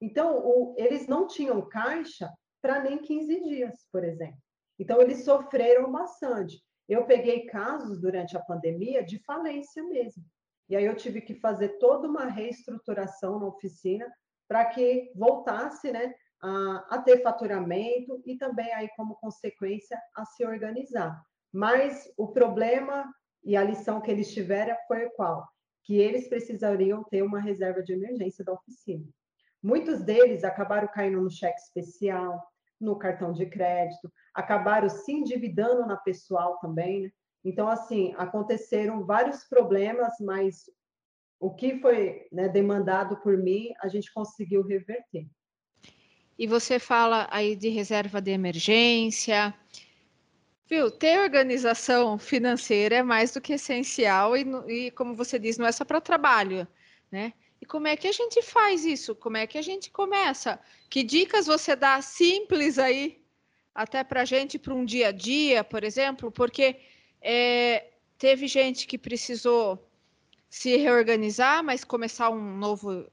Então, 0.01 0.39
o, 0.39 0.75
eles 0.77 1.07
não 1.07 1.27
tinham 1.27 1.67
caixa 1.69 2.31
para 2.61 2.81
nem 2.81 2.99
15 2.99 3.43
dias, 3.43 3.87
por 3.91 4.05
exemplo. 4.05 4.39
Então, 4.79 5.01
eles 5.01 5.25
sofreram 5.25 5.91
bastante. 5.91 6.62
Eu 6.89 7.05
peguei 7.07 7.47
casos 7.47 8.01
durante 8.01 8.37
a 8.37 8.41
pandemia 8.41 9.03
de 9.05 9.19
falência 9.25 9.83
mesmo. 9.85 10.25
E 10.73 10.76
aí 10.76 10.87
eu 10.87 10.97
tive 10.97 11.21
que 11.21 11.35
fazer 11.35 11.76
toda 11.79 12.09
uma 12.09 12.25
reestruturação 12.25 13.38
na 13.38 13.45
oficina 13.45 14.11
para 14.49 14.64
que 14.64 15.12
voltasse 15.14 15.93
né, 15.93 16.14
a, 16.41 16.87
a, 16.93 16.99
ter 16.99 17.23
faturamento 17.23 18.23
e 18.25 18.38
também 18.38 18.73
aí 18.73 18.88
como 18.97 19.17
consequência 19.17 20.00
a 20.17 20.25
se 20.25 20.47
organizar. 20.47 21.23
Mas 21.52 22.11
o 22.17 22.29
problema 22.29 23.05
e 23.45 23.55
a 23.55 23.62
lição 23.62 24.00
que 24.00 24.11
eles 24.11 24.33
tiveram 24.33 24.75
foi 24.88 25.11
qual? 25.11 25.47
Que 25.85 25.99
eles 25.99 26.26
precisariam 26.26 27.05
ter 27.05 27.21
uma 27.21 27.38
reserva 27.38 27.83
de 27.83 27.93
emergência 27.93 28.43
da 28.43 28.55
oficina. 28.55 29.05
Muitos 29.62 30.02
deles 30.02 30.43
acabaram 30.43 30.88
caindo 30.88 31.21
no 31.21 31.31
cheque 31.31 31.61
especial, 31.61 32.43
no 32.81 32.97
cartão 32.97 33.31
de 33.31 33.45
crédito, 33.45 34.11
acabaram 34.33 34.88
se 34.88 35.12
endividando 35.12 35.85
na 35.85 35.99
pessoal 35.99 36.59
também, 36.61 37.02
né? 37.02 37.11
Então, 37.45 37.69
assim, 37.69 38.15
aconteceram 38.17 39.05
vários 39.05 39.45
problemas, 39.45 40.13
mas 40.21 40.71
o 41.41 41.51
que 41.51 41.81
foi 41.81 42.27
né, 42.31 42.49
demandado 42.49 43.17
por 43.17 43.37
mim, 43.37 43.73
a 43.81 43.89
gente 43.89 44.13
conseguiu 44.13 44.63
reverter. 44.63 45.27
E 46.39 46.47
você 46.47 46.79
fala 46.79 47.27
aí 47.31 47.57
de 47.57 47.69
reserva 47.69 48.21
de 48.21 48.31
emergência. 48.31 49.55
Viu, 50.69 50.91
ter 50.91 51.19
organização 51.19 52.17
financeira 52.17 52.97
é 52.97 53.03
mais 53.03 53.33
do 53.33 53.41
que 53.41 53.55
essencial 53.55 54.37
e, 54.37 54.47
e 54.69 54.91
como 54.93 55.15
você 55.15 55.39
diz, 55.39 55.59
não 55.59 55.67
é 55.67 55.73
só 55.73 55.85
para 55.85 56.01
trabalho, 56.01 56.67
né? 57.11 57.33
E 57.61 57.67
como 57.67 57.87
é 57.87 57.97
que 57.97 58.09
a 58.09 58.13
gente 58.13 58.41
faz 58.43 58.85
isso? 58.85 59.15
Como 59.15 59.37
é 59.37 59.47
que 59.47 59.59
a 59.59 59.63
gente 59.63 59.91
começa? 59.91 60.59
Que 60.89 61.03
dicas 61.03 61.47
você 61.47 61.77
dá 61.77 62.01
simples 62.01 62.79
aí, 62.79 63.23
até 63.75 64.03
para 64.03 64.23
a 64.23 64.25
gente, 64.25 64.59
para 64.59 64.75
um 64.75 64.85
dia 64.85 65.09
a 65.09 65.13
dia, 65.13 65.63
por 65.63 65.85
exemplo? 65.85 66.31
Porque 66.33 66.81
é, 67.23 67.93
teve 68.19 68.47
gente 68.47 68.87
que 68.87 68.99
precisou 68.99 69.88
se 70.50 70.76
reorganizar, 70.76 71.64
mas 71.64 71.83
começar 71.83 72.29
um 72.29 72.57
novo, 72.57 73.07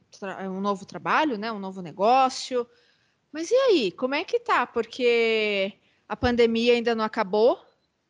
um 0.51 0.59
novo 0.59 0.85
trabalho, 0.85 1.37
né? 1.37 1.51
um 1.51 1.59
novo 1.59 1.81
negócio. 1.81 2.67
Mas 3.31 3.49
e 3.49 3.55
aí, 3.55 3.91
como 3.91 4.15
é 4.15 4.23
que 4.23 4.39
tá? 4.39 4.67
Porque 4.67 5.73
a 6.07 6.17
pandemia 6.17 6.73
ainda 6.73 6.93
não 6.93 7.05
acabou, 7.05 7.57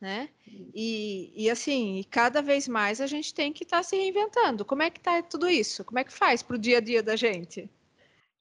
né? 0.01 0.29
E, 0.73 1.31
e 1.35 1.49
assim, 1.49 2.03
cada 2.09 2.41
vez 2.41 2.67
mais 2.67 2.99
a 2.99 3.05
gente 3.05 3.33
tem 3.33 3.53
que 3.53 3.63
estar 3.63 3.77
tá 3.77 3.83
se 3.83 3.97
reinventando. 3.97 4.65
Como 4.65 4.81
é 4.81 4.89
que 4.89 4.99
tá 4.99 5.21
tudo 5.21 5.47
isso? 5.47 5.85
Como 5.85 5.99
é 5.99 6.03
que 6.03 6.11
faz 6.11 6.41
para 6.41 6.55
o 6.55 6.59
dia 6.59 6.77
a 6.77 6.81
dia 6.81 7.03
da 7.03 7.15
gente? 7.15 7.69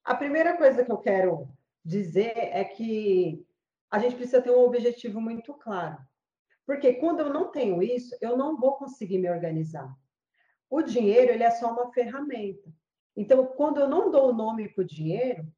A 0.02 0.14
primeira 0.14 0.56
coisa 0.56 0.84
que 0.84 0.90
eu 0.90 0.98
quero 0.98 1.48
dizer 1.84 2.32
é 2.34 2.64
que 2.64 3.44
a 3.90 3.98
gente 3.98 4.16
precisa 4.16 4.40
ter 4.40 4.50
um 4.50 4.64
objetivo 4.64 5.20
muito 5.20 5.52
claro. 5.52 5.98
Porque 6.68 6.92
quando 6.92 7.20
eu 7.20 7.32
não 7.32 7.50
tenho 7.50 7.82
isso, 7.82 8.14
eu 8.20 8.36
não 8.36 8.54
vou 8.54 8.76
conseguir 8.76 9.16
me 9.16 9.30
organizar. 9.30 9.90
O 10.68 10.82
dinheiro, 10.82 11.32
ele 11.32 11.42
é 11.42 11.50
só 11.50 11.72
uma 11.72 11.90
ferramenta. 11.94 12.70
Então, 13.16 13.46
quando 13.46 13.80
eu 13.80 13.88
não 13.88 14.10
dou 14.10 14.28
o 14.28 14.34
nome 14.34 14.68
para 14.68 14.82
o 14.82 14.86
dinheiro, 14.86 15.50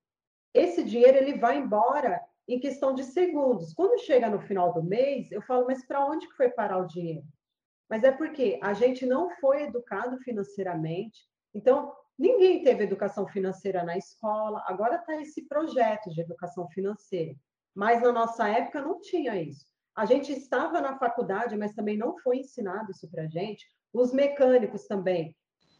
esse 0.54 0.84
dinheiro 0.84 1.18
ele 1.18 1.36
vai 1.36 1.58
embora 1.58 2.24
em 2.46 2.60
questão 2.60 2.94
de 2.94 3.02
segundos. 3.02 3.74
Quando 3.74 4.00
chega 4.00 4.30
no 4.30 4.38
final 4.38 4.72
do 4.72 4.84
mês, 4.84 5.32
eu 5.32 5.42
falo, 5.42 5.66
mas 5.66 5.84
para 5.84 6.06
onde 6.06 6.28
que 6.28 6.36
foi 6.36 6.48
parar 6.48 6.78
o 6.78 6.86
dinheiro? 6.86 7.26
Mas 7.88 8.04
é 8.04 8.12
porque 8.12 8.60
a 8.62 8.72
gente 8.72 9.04
não 9.04 9.30
foi 9.40 9.64
educado 9.64 10.16
financeiramente. 10.18 11.28
Então, 11.52 11.92
ninguém 12.16 12.62
teve 12.62 12.84
educação 12.84 13.26
financeira 13.26 13.82
na 13.82 13.98
escola. 13.98 14.62
Agora 14.64 14.94
está 14.94 15.20
esse 15.20 15.42
projeto 15.48 16.08
de 16.10 16.20
educação 16.20 16.68
financeira. 16.68 17.34
Mas 17.74 18.00
na 18.00 18.12
nossa 18.12 18.48
época 18.48 18.80
não 18.80 19.00
tinha 19.00 19.34
isso. 19.42 19.69
A 20.00 20.06
gente 20.06 20.32
estava 20.32 20.80
na 20.80 20.98
faculdade, 20.98 21.58
mas 21.58 21.74
também 21.74 21.94
não 21.94 22.16
foi 22.20 22.38
ensinado 22.38 22.90
isso 22.90 23.06
para 23.10 23.24
a 23.24 23.28
gente. 23.28 23.66
Os 23.92 24.14
mecânicos 24.14 24.86
também, 24.86 25.36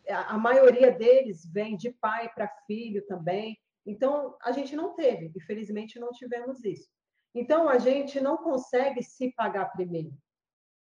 a 0.07 0.37
maioria 0.37 0.93
deles 0.93 1.51
vem 1.51 1.75
de 1.75 1.91
pai 1.91 2.31
para 2.35 2.55
filho 2.67 3.03
também. 3.07 3.57
Então, 3.87 4.37
a 4.43 4.53
gente 4.53 4.77
não 4.77 4.95
teve, 4.95 5.33
infelizmente, 5.35 5.99
não 5.99 6.11
tivemos 6.11 6.63
isso. 6.63 6.87
Então, 7.35 7.67
a 7.67 7.79
gente 7.79 8.21
não 8.21 8.37
consegue 8.37 9.03
se 9.03 9.33
pagar 9.33 9.73
primeiro. 9.73 10.13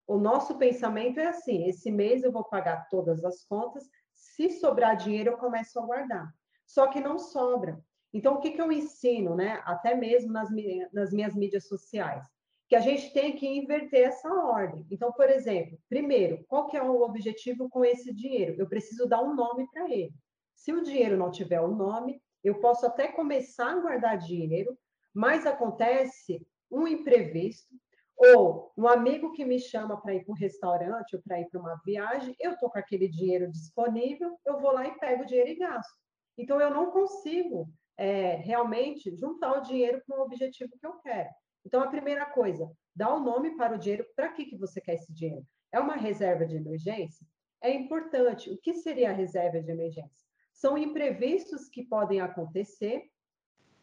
O 0.06 0.20
nosso 0.20 0.60
pensamento 0.60 1.20
é 1.20 1.26
assim: 1.26 1.68
esse 1.68 1.90
mês 1.90 2.24
eu 2.24 2.32
vou 2.32 2.44
pagar 2.44 2.88
todas 2.92 3.26
as 3.26 3.44
contas, 3.46 3.90
se 4.14 4.52
sobrar 4.52 4.96
dinheiro, 4.96 5.32
eu 5.32 5.38
começo 5.38 5.80
a 5.80 5.84
guardar. 5.84 6.32
Só 6.64 6.86
que 6.90 7.00
não 7.00 7.18
sobra. 7.18 7.84
Então, 8.14 8.36
o 8.36 8.40
que, 8.40 8.52
que 8.52 8.62
eu 8.62 8.72
ensino, 8.72 9.36
né? 9.36 9.64
Até 9.66 9.96
mesmo 9.96 10.32
nas, 10.32 10.50
nas 10.94 11.12
minhas 11.12 11.34
mídias 11.34 11.68
sociais? 11.68 12.35
Que 12.76 12.78
a 12.78 12.80
gente 12.82 13.14
tem 13.14 13.36
que 13.38 13.48
inverter 13.48 14.08
essa 14.08 14.30
ordem. 14.30 14.86
Então, 14.92 15.12
por 15.14 15.30
exemplo, 15.30 15.80
primeiro, 15.88 16.44
qual 16.46 16.68
que 16.68 16.76
é 16.76 16.84
o 16.84 17.02
objetivo 17.04 17.70
com 17.70 17.86
esse 17.86 18.14
dinheiro? 18.14 18.56
Eu 18.60 18.68
preciso 18.68 19.08
dar 19.08 19.22
um 19.22 19.34
nome 19.34 19.66
para 19.72 19.90
ele. 19.90 20.14
Se 20.54 20.74
o 20.74 20.84
dinheiro 20.84 21.16
não 21.16 21.32
tiver 21.32 21.62
um 21.62 21.74
nome, 21.74 22.22
eu 22.44 22.60
posso 22.60 22.86
até 22.86 23.08
começar 23.08 23.72
a 23.72 23.80
guardar 23.80 24.18
dinheiro, 24.18 24.78
mas 25.14 25.46
acontece 25.46 26.46
um 26.70 26.86
imprevisto, 26.86 27.74
ou 28.18 28.74
um 28.78 28.88
amigo 28.90 29.32
que 29.32 29.46
me 29.46 29.60
chama 29.60 30.02
para 30.02 30.14
ir 30.14 30.26
para 30.26 30.34
um 30.34 30.38
restaurante 30.38 31.16
ou 31.16 31.22
para 31.22 31.40
ir 31.40 31.48
para 31.50 31.60
uma 31.62 31.80
viagem, 31.86 32.36
eu 32.40 32.52
estou 32.52 32.70
com 32.70 32.80
aquele 32.80 33.08
dinheiro 33.08 33.50
disponível, 33.50 34.38
eu 34.46 34.60
vou 34.60 34.74
lá 34.74 34.86
e 34.86 34.98
pego 35.00 35.24
o 35.24 35.26
dinheiro 35.26 35.52
e 35.52 35.56
gasto. 35.56 35.94
Então, 36.38 36.60
eu 36.60 36.72
não 36.72 36.92
consigo 36.92 37.70
é, 37.98 38.36
realmente 38.36 39.16
juntar 39.16 39.60
o 39.60 39.62
dinheiro 39.62 40.02
para 40.06 40.20
o 40.20 40.24
objetivo 40.24 40.78
que 40.78 40.86
eu 40.86 40.94
quero. 41.00 41.30
Então, 41.66 41.82
a 41.82 41.88
primeira 41.88 42.26
coisa, 42.28 42.72
dá 42.96 43.14
o 43.14 43.18
um 43.18 43.24
nome 43.24 43.58
para 43.58 43.76
o 43.76 43.78
dinheiro. 43.78 44.06
Para 44.16 44.32
que, 44.32 44.46
que 44.46 44.58
você 44.58 44.80
quer 44.80 44.96
esse 44.96 45.12
dinheiro? 45.12 45.46
É 45.72 45.80
uma 45.80 45.96
reserva 45.96 46.46
de 46.46 46.56
emergência? 46.56 47.26
É 47.62 47.72
importante. 47.72 48.52
O 48.52 48.58
que 48.58 48.74
seria 48.76 49.10
a 49.10 49.14
reserva 49.14 49.62
de 49.62 49.72
emergência? 49.72 50.26
São 50.54 50.78
imprevistos 50.78 51.68
que 51.68 51.84
podem 51.84 52.22
acontecer 52.22 53.04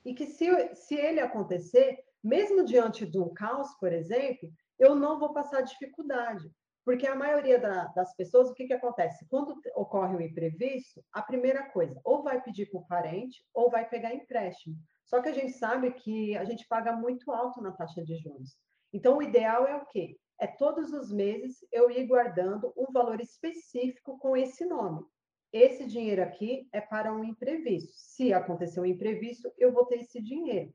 e 0.04 0.14
que, 0.14 0.26
se, 0.26 0.74
se 0.74 0.94
ele 0.94 1.20
acontecer, 1.20 1.98
mesmo 2.22 2.64
diante 2.64 3.04
de 3.04 3.18
um 3.18 3.34
caos, 3.34 3.74
por 3.78 3.92
exemplo, 3.92 4.50
eu 4.78 4.94
não 4.94 5.18
vou 5.18 5.32
passar 5.32 5.62
dificuldade. 5.62 6.50
Porque 6.84 7.06
a 7.06 7.14
maioria 7.14 7.60
da, 7.60 7.86
das 7.88 8.14
pessoas, 8.16 8.50
o 8.50 8.54
que, 8.54 8.66
que 8.66 8.72
acontece? 8.72 9.26
Quando 9.28 9.54
ocorre 9.76 10.16
um 10.16 10.20
imprevisto, 10.20 11.04
a 11.12 11.22
primeira 11.22 11.70
coisa, 11.70 12.00
ou 12.04 12.22
vai 12.22 12.42
pedir 12.42 12.70
para 12.70 12.80
o 12.80 12.86
parente, 12.86 13.44
ou 13.54 13.70
vai 13.70 13.88
pegar 13.88 14.14
empréstimo. 14.14 14.76
Só 15.04 15.21
que 15.21 15.28
a 15.28 15.32
gente 15.32 15.52
sabe 15.52 15.92
que 15.92 16.37
a 16.37 16.44
gente 16.44 16.66
paga 16.66 16.92
muito 16.92 17.30
alto 17.32 17.61
na 17.61 17.73
taxa 17.73 18.02
de 18.02 18.16
juros. 18.16 18.56
Então, 18.92 19.18
o 19.18 19.23
ideal 19.23 19.66
é 19.66 19.76
o 19.76 19.87
quê? 19.87 20.16
É 20.38 20.47
todos 20.47 20.92
os 20.92 21.12
meses 21.12 21.59
eu 21.71 21.90
ir 21.90 22.06
guardando 22.06 22.73
um 22.76 22.90
valor 22.92 23.21
específico 23.21 24.18
com 24.18 24.37
esse 24.37 24.64
nome. 24.64 25.04
esse 25.52 25.87
dinheiro 25.87 26.23
aqui 26.23 26.66
é 26.73 26.80
para 26.80 27.12
um 27.12 27.23
imprevisto. 27.23 27.92
Se 27.94 28.32
acontecer 28.32 28.80
um 28.80 28.87
imprevisto, 28.87 29.52
eu 29.59 29.71
vou 29.71 29.85
ter 29.85 29.97
esse 29.97 30.21
dinheiro. 30.23 30.73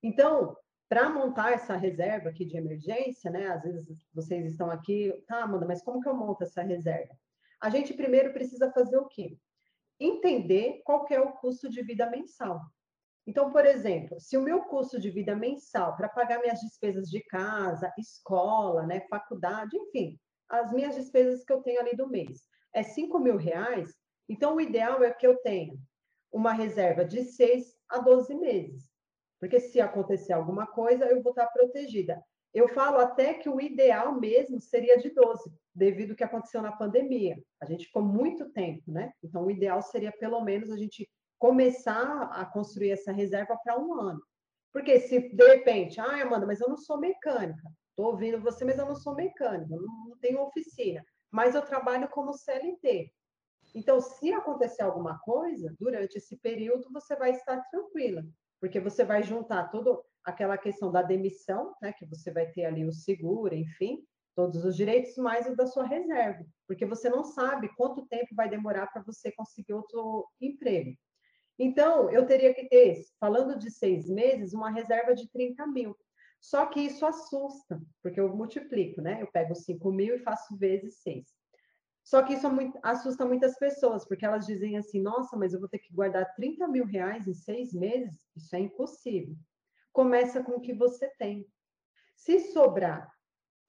Então, 0.00 0.56
para 0.88 1.08
montar 1.08 1.52
essa 1.52 1.76
reserva 1.76 2.28
aqui 2.28 2.44
de 2.44 2.56
emergência, 2.56 3.30
né? 3.30 3.48
Às 3.48 3.62
vezes 3.62 3.88
vocês 4.12 4.46
estão 4.46 4.70
aqui, 4.70 5.12
tá, 5.26 5.42
Amanda, 5.42 5.66
mas 5.66 5.82
como 5.82 6.00
que 6.00 6.08
eu 6.08 6.14
monto 6.14 6.44
essa 6.44 6.62
reserva? 6.62 7.12
A 7.60 7.68
gente 7.70 7.94
primeiro 7.94 8.32
precisa 8.32 8.70
fazer 8.70 8.96
o 8.98 9.06
quê? 9.06 9.36
Entender 9.98 10.82
qual 10.84 11.06
é 11.10 11.20
o 11.20 11.32
custo 11.32 11.68
de 11.68 11.82
vida 11.82 12.08
mensal. 12.08 12.60
Então, 13.26 13.50
por 13.50 13.64
exemplo, 13.64 14.20
se 14.20 14.36
o 14.36 14.42
meu 14.42 14.62
custo 14.64 15.00
de 15.00 15.10
vida 15.10 15.34
mensal 15.34 15.96
para 15.96 16.08
pagar 16.08 16.40
minhas 16.40 16.60
despesas 16.60 17.08
de 17.08 17.22
casa, 17.24 17.92
escola, 17.98 18.86
né, 18.86 19.00
faculdade, 19.08 19.76
enfim, 19.76 20.18
as 20.48 20.72
minhas 20.72 20.94
despesas 20.94 21.42
que 21.44 21.52
eu 21.52 21.62
tenho 21.62 21.80
ali 21.80 21.96
do 21.96 22.08
mês 22.08 22.42
é 22.74 22.82
5 22.82 23.18
mil 23.18 23.36
reais, 23.36 23.94
então 24.28 24.56
o 24.56 24.60
ideal 24.60 25.02
é 25.02 25.10
que 25.12 25.26
eu 25.26 25.36
tenha 25.38 25.74
uma 26.30 26.52
reserva 26.52 27.04
de 27.04 27.24
6 27.24 27.74
a 27.88 27.98
12 27.98 28.34
meses. 28.34 28.90
Porque 29.40 29.60
se 29.60 29.80
acontecer 29.80 30.32
alguma 30.32 30.66
coisa, 30.66 31.06
eu 31.06 31.22
vou 31.22 31.30
estar 31.30 31.46
protegida. 31.46 32.20
Eu 32.52 32.68
falo 32.68 32.98
até 32.98 33.34
que 33.34 33.48
o 33.48 33.60
ideal 33.60 34.18
mesmo 34.18 34.60
seria 34.60 34.96
de 34.98 35.10
12, 35.10 35.52
devido 35.74 36.10
ao 36.10 36.16
que 36.16 36.24
aconteceu 36.24 36.62
na 36.62 36.72
pandemia. 36.72 37.36
A 37.60 37.66
gente 37.66 37.86
ficou 37.86 38.02
muito 38.02 38.50
tempo, 38.50 38.90
né? 38.90 39.12
Então, 39.22 39.44
o 39.44 39.50
ideal 39.50 39.82
seria 39.82 40.12
pelo 40.12 40.40
menos 40.40 40.70
a 40.70 40.76
gente 40.76 41.08
começar 41.38 42.30
a 42.32 42.44
construir 42.44 42.90
essa 42.90 43.12
reserva 43.12 43.58
para 43.62 43.78
um 43.78 43.94
ano. 43.94 44.22
Porque 44.72 44.98
se 45.00 45.34
de 45.34 45.48
repente, 45.48 46.00
ah, 46.00 46.22
Amanda, 46.22 46.46
mas 46.46 46.60
eu 46.60 46.68
não 46.68 46.76
sou 46.76 46.98
mecânica, 46.98 47.62
estou 47.90 48.06
ouvindo 48.06 48.40
você, 48.40 48.64
mas 48.64 48.78
eu 48.78 48.86
não 48.86 48.96
sou 48.96 49.14
mecânica, 49.14 49.76
não, 49.76 50.08
não 50.08 50.18
tenho 50.18 50.42
oficina, 50.42 51.04
mas 51.30 51.54
eu 51.54 51.62
trabalho 51.62 52.08
como 52.08 52.32
CLT. 52.32 53.12
Então, 53.74 54.00
se 54.00 54.32
acontecer 54.32 54.82
alguma 54.82 55.18
coisa, 55.20 55.74
durante 55.78 56.16
esse 56.16 56.36
período, 56.36 56.88
você 56.92 57.16
vai 57.16 57.30
estar 57.30 57.60
tranquila, 57.70 58.24
porque 58.60 58.80
você 58.80 59.04
vai 59.04 59.22
juntar 59.22 59.68
toda 59.68 60.00
aquela 60.24 60.56
questão 60.56 60.90
da 60.90 61.02
demissão, 61.02 61.74
né, 61.82 61.92
que 61.92 62.06
você 62.06 62.32
vai 62.32 62.50
ter 62.50 62.64
ali 62.64 62.84
o 62.84 62.92
seguro, 62.92 63.54
enfim, 63.54 64.04
todos 64.34 64.64
os 64.64 64.76
direitos, 64.76 65.16
mais 65.16 65.46
o 65.46 65.54
da 65.54 65.66
sua 65.66 65.84
reserva, 65.84 66.44
porque 66.66 66.86
você 66.86 67.08
não 67.08 67.24
sabe 67.24 67.68
quanto 67.76 68.06
tempo 68.06 68.34
vai 68.34 68.48
demorar 68.48 68.86
para 68.88 69.02
você 69.02 69.30
conseguir 69.32 69.74
outro 69.74 70.26
emprego. 70.40 70.96
Então, 71.58 72.10
eu 72.10 72.26
teria 72.26 72.52
que 72.52 72.68
ter, 72.68 73.04
falando 73.20 73.58
de 73.58 73.70
seis 73.70 74.08
meses, 74.08 74.52
uma 74.52 74.70
reserva 74.70 75.14
de 75.14 75.30
30 75.30 75.66
mil. 75.68 75.96
Só 76.40 76.66
que 76.66 76.80
isso 76.80 77.06
assusta, 77.06 77.80
porque 78.02 78.20
eu 78.20 78.34
multiplico, 78.36 79.00
né? 79.00 79.22
Eu 79.22 79.28
pego 79.28 79.54
5 79.54 79.90
mil 79.92 80.16
e 80.16 80.18
faço 80.18 80.56
vezes 80.56 81.00
seis. 81.00 81.26
Só 82.02 82.22
que 82.22 82.34
isso 82.34 82.46
assusta 82.82 83.24
muitas 83.24 83.56
pessoas, 83.58 84.06
porque 84.06 84.26
elas 84.26 84.44
dizem 84.44 84.76
assim: 84.76 85.00
nossa, 85.00 85.36
mas 85.38 85.54
eu 85.54 85.60
vou 85.60 85.68
ter 85.68 85.78
que 85.78 85.94
guardar 85.94 86.34
30 86.34 86.68
mil 86.68 86.84
reais 86.84 87.26
em 87.26 87.32
seis 87.32 87.72
meses? 87.72 88.20
Isso 88.36 88.54
é 88.54 88.60
impossível. 88.60 89.34
Começa 89.90 90.42
com 90.42 90.52
o 90.52 90.60
que 90.60 90.74
você 90.74 91.08
tem. 91.16 91.46
Se 92.14 92.52
sobrar 92.52 93.10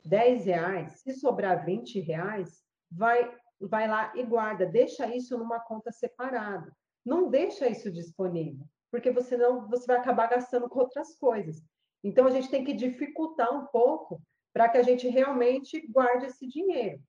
10 0.04 0.46
reais, 0.46 1.00
se 1.00 1.13
sobrar 1.13 1.63
20 1.63 2.01
reais, 2.01 2.62
vai, 2.92 3.34
vai 3.60 3.88
lá 3.88 4.12
e 4.18 4.24
guarda, 4.24 4.65
deixa 4.65 5.15
isso 5.15 5.38
numa 5.38 5.62
conta 5.62 5.92
separada 5.92 6.75
não 7.06 7.30
deixa 7.30 7.70
isso 7.70 7.92
disponível, 7.92 8.66
porque 8.92 9.12
você 9.12 9.38
não, 9.38 9.68
você 9.70 9.86
vai 9.86 9.98
acabar 9.98 10.28
gastando 10.28 10.68
com 10.68 10.80
outras 10.80 11.16
coisas. 11.18 11.62
Então 12.04 12.28
a 12.28 12.32
gente 12.32 12.50
tem 12.50 12.64
que 12.64 12.74
dificultar 12.74 13.54
um 13.54 13.66
pouco 13.68 14.22
para 14.54 14.70
que 14.70 14.78
a 14.78 14.84
gente 14.84 15.08
realmente 15.08 15.86
guarde 15.88 16.28
esse 16.28 16.48
dinheiro. 16.48 17.02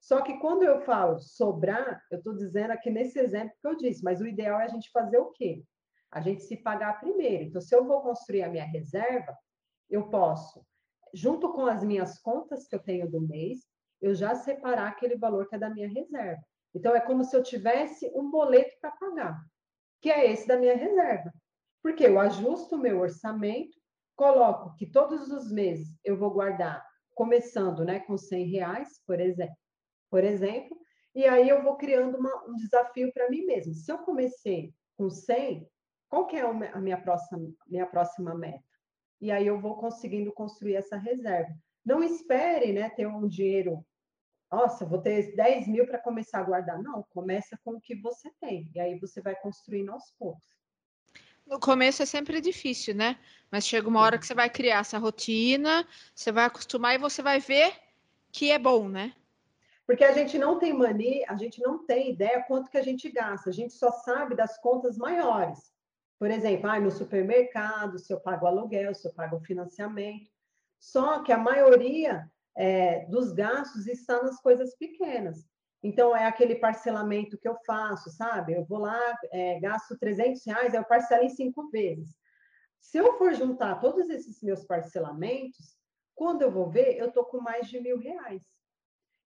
Só 0.00 0.20
que 0.20 0.38
quando 0.38 0.62
eu 0.62 0.80
falo 0.80 1.18
sobrar, 1.18 2.02
eu 2.10 2.18
estou 2.18 2.34
dizendo 2.34 2.72
aqui 2.72 2.90
nesse 2.90 3.18
exemplo 3.18 3.54
que 3.60 3.66
eu 3.66 3.76
disse, 3.76 4.04
mas 4.04 4.20
o 4.20 4.26
ideal 4.26 4.60
é 4.60 4.64
a 4.64 4.68
gente 4.68 4.90
fazer 4.90 5.18
o 5.18 5.30
quê? 5.32 5.64
A 6.10 6.20
gente 6.20 6.42
se 6.42 6.56
pagar 6.56 7.00
primeiro. 7.00 7.44
Então, 7.44 7.60
se 7.60 7.74
eu 7.74 7.86
vou 7.86 8.02
construir 8.02 8.42
a 8.42 8.50
minha 8.50 8.64
reserva, 8.64 9.34
eu 9.88 10.08
posso, 10.10 10.64
junto 11.12 11.52
com 11.52 11.66
as 11.66 11.82
minhas 11.82 12.18
contas 12.18 12.66
que 12.66 12.74
eu 12.74 12.80
tenho 12.80 13.10
do 13.10 13.20
mês, 13.20 13.60
eu 14.00 14.14
já 14.14 14.34
separar 14.34 14.88
aquele 14.88 15.16
valor 15.16 15.48
que 15.48 15.54
é 15.54 15.58
da 15.58 15.70
minha 15.70 15.88
reserva. 15.88 16.42
Então, 16.74 16.94
é 16.94 17.00
como 17.00 17.24
se 17.24 17.34
eu 17.34 17.42
tivesse 17.42 18.10
um 18.14 18.30
boleto 18.30 18.76
para 18.80 18.90
pagar, 18.90 19.42
que 20.04 20.10
é 20.10 20.30
esse 20.30 20.46
da 20.46 20.58
minha 20.58 20.76
reserva. 20.76 21.32
Porque 21.82 22.04
eu 22.04 22.20
ajusto 22.20 22.76
o 22.76 22.78
meu 22.78 23.00
orçamento, 23.00 23.74
coloco 24.14 24.76
que 24.76 24.84
todos 24.84 25.30
os 25.30 25.50
meses 25.50 25.98
eu 26.04 26.14
vou 26.18 26.30
guardar, 26.30 26.86
começando 27.14 27.86
né, 27.86 28.00
com 28.00 28.18
100 28.18 28.44
reais, 28.48 29.00
por 29.06 29.18
exemplo, 29.18 29.56
por 30.10 30.22
exemplo, 30.22 30.76
e 31.14 31.24
aí 31.24 31.48
eu 31.48 31.62
vou 31.62 31.78
criando 31.78 32.18
uma, 32.18 32.44
um 32.46 32.54
desafio 32.54 33.10
para 33.14 33.30
mim 33.30 33.46
mesmo. 33.46 33.72
Se 33.72 33.90
eu 33.90 33.96
comecei 33.96 34.74
com 34.94 35.08
100, 35.08 35.66
qual 36.10 36.26
que 36.26 36.36
é 36.36 36.42
a 36.42 36.80
minha 36.82 37.00
próxima, 37.00 37.50
minha 37.66 37.86
próxima 37.86 38.34
meta? 38.34 38.62
E 39.22 39.30
aí 39.30 39.46
eu 39.46 39.58
vou 39.58 39.78
conseguindo 39.78 40.30
construir 40.34 40.74
essa 40.74 40.98
reserva. 40.98 41.50
Não 41.82 42.02
espere 42.02 42.74
né, 42.74 42.90
ter 42.90 43.06
um 43.06 43.26
dinheiro 43.26 43.82
nossa, 44.50 44.84
vou 44.84 45.00
ter 45.00 45.34
10 45.34 45.68
mil 45.68 45.86
para 45.86 45.98
começar 45.98 46.40
a 46.40 46.44
guardar. 46.44 46.82
Não, 46.82 47.02
começa 47.10 47.58
com 47.64 47.72
o 47.72 47.80
que 47.80 47.94
você 47.96 48.30
tem. 48.40 48.70
E 48.74 48.80
aí 48.80 48.98
você 48.98 49.20
vai 49.20 49.34
construindo 49.34 49.90
aos 49.90 50.12
poucos. 50.18 50.44
No 51.46 51.60
começo 51.60 52.02
é 52.02 52.06
sempre 52.06 52.40
difícil, 52.40 52.94
né? 52.94 53.18
Mas 53.50 53.66
chega 53.66 53.88
uma 53.88 54.00
hora 54.00 54.18
que 54.18 54.26
você 54.26 54.34
vai 54.34 54.48
criar 54.48 54.78
essa 54.78 54.98
rotina, 54.98 55.86
você 56.14 56.32
vai 56.32 56.44
acostumar 56.44 56.94
e 56.94 56.98
você 56.98 57.20
vai 57.20 57.38
ver 57.38 57.74
que 58.32 58.50
é 58.50 58.58
bom, 58.58 58.88
né? 58.88 59.14
Porque 59.86 60.04
a 60.04 60.12
gente 60.12 60.38
não 60.38 60.58
tem 60.58 60.72
mania, 60.72 61.26
a 61.28 61.36
gente 61.36 61.60
não 61.60 61.84
tem 61.84 62.10
ideia 62.10 62.42
quanto 62.44 62.70
que 62.70 62.78
a 62.78 62.82
gente 62.82 63.10
gasta. 63.10 63.50
A 63.50 63.52
gente 63.52 63.74
só 63.74 63.92
sabe 63.92 64.34
das 64.34 64.58
contas 64.58 64.96
maiores. 64.96 65.72
Por 66.18 66.30
exemplo, 66.30 66.70
ah, 66.70 66.80
no 66.80 66.90
supermercado, 66.90 67.98
se 67.98 68.12
eu 68.12 68.18
pago 68.18 68.46
aluguel, 68.46 68.94
se 68.94 69.06
eu 69.06 69.12
pago 69.12 69.38
financiamento. 69.40 70.30
Só 70.78 71.22
que 71.22 71.32
a 71.32 71.38
maioria 71.38 72.30
é, 72.56 73.06
dos 73.06 73.32
gastos 73.32 73.86
está 73.86 74.22
nas 74.22 74.40
coisas 74.40 74.76
pequenas. 74.76 75.46
Então, 75.82 76.16
é 76.16 76.24
aquele 76.26 76.54
parcelamento 76.54 77.36
que 77.38 77.46
eu 77.46 77.56
faço, 77.66 78.10
sabe? 78.10 78.54
Eu 78.54 78.64
vou 78.64 78.78
lá, 78.78 79.18
é, 79.30 79.60
gasto 79.60 79.98
300 79.98 80.42
reais, 80.46 80.72
eu 80.72 80.84
parcelo 80.84 81.24
em 81.24 81.28
cinco 81.28 81.68
vezes. 81.68 82.16
Se 82.80 82.98
eu 82.98 83.18
for 83.18 83.34
juntar 83.34 83.80
todos 83.80 84.08
esses 84.08 84.42
meus 84.42 84.64
parcelamentos, 84.64 85.76
quando 86.14 86.42
eu 86.42 86.50
vou 86.50 86.70
ver, 86.70 86.96
eu 86.96 87.08
estou 87.08 87.24
com 87.24 87.40
mais 87.40 87.68
de 87.68 87.80
mil 87.80 87.98
reais. 87.98 88.42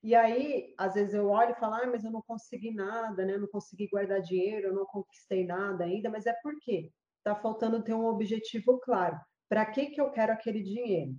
E 0.03 0.15
aí, 0.15 0.75
às 0.79 0.95
vezes 0.95 1.15
eu 1.15 1.29
olho 1.29 1.53
e 1.53 1.59
falo, 1.59 1.75
ah, 1.75 1.87
mas 1.87 2.05
eu 2.05 2.11
não 2.11 2.23
consegui 2.23 2.73
nada, 2.73 3.25
né? 3.25 3.35
Eu 3.35 3.41
não 3.41 3.49
consegui 3.49 3.89
guardar 3.89 4.21
dinheiro, 4.21 4.69
eu 4.69 4.75
não 4.75 4.87
conquistei 4.87 5.45
nada 5.45 5.85
ainda, 5.85 6.09
mas 6.09 6.27
é 6.27 6.33
porque 6.43 6.91
está 7.19 7.35
faltando 7.35 7.83
ter 7.83 7.95
um 7.95 8.07
objetivo 8.07 8.79
claro. 8.79 9.19
Para 9.49 9.67
que, 9.67 9.87
que 9.87 10.01
eu 10.01 10.11
quero 10.11 10.33
aquele 10.33 10.63
dinheiro? 10.63 11.13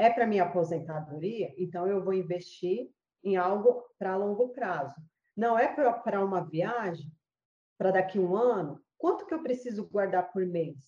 É 0.00 0.08
para 0.08 0.26
minha 0.26 0.44
aposentadoria, 0.44 1.52
então 1.58 1.86
eu 1.86 2.02
vou 2.02 2.14
investir 2.14 2.90
em 3.22 3.36
algo 3.36 3.84
para 3.98 4.16
longo 4.16 4.48
prazo. 4.48 4.94
Não 5.36 5.58
é 5.58 5.68
para 5.68 6.24
uma 6.24 6.40
viagem, 6.40 7.12
para 7.76 7.90
daqui 7.90 8.18
um 8.18 8.34
ano. 8.34 8.82
Quanto 8.96 9.26
que 9.26 9.34
eu 9.34 9.42
preciso 9.42 9.86
guardar 9.90 10.32
por 10.32 10.46
mês? 10.46 10.78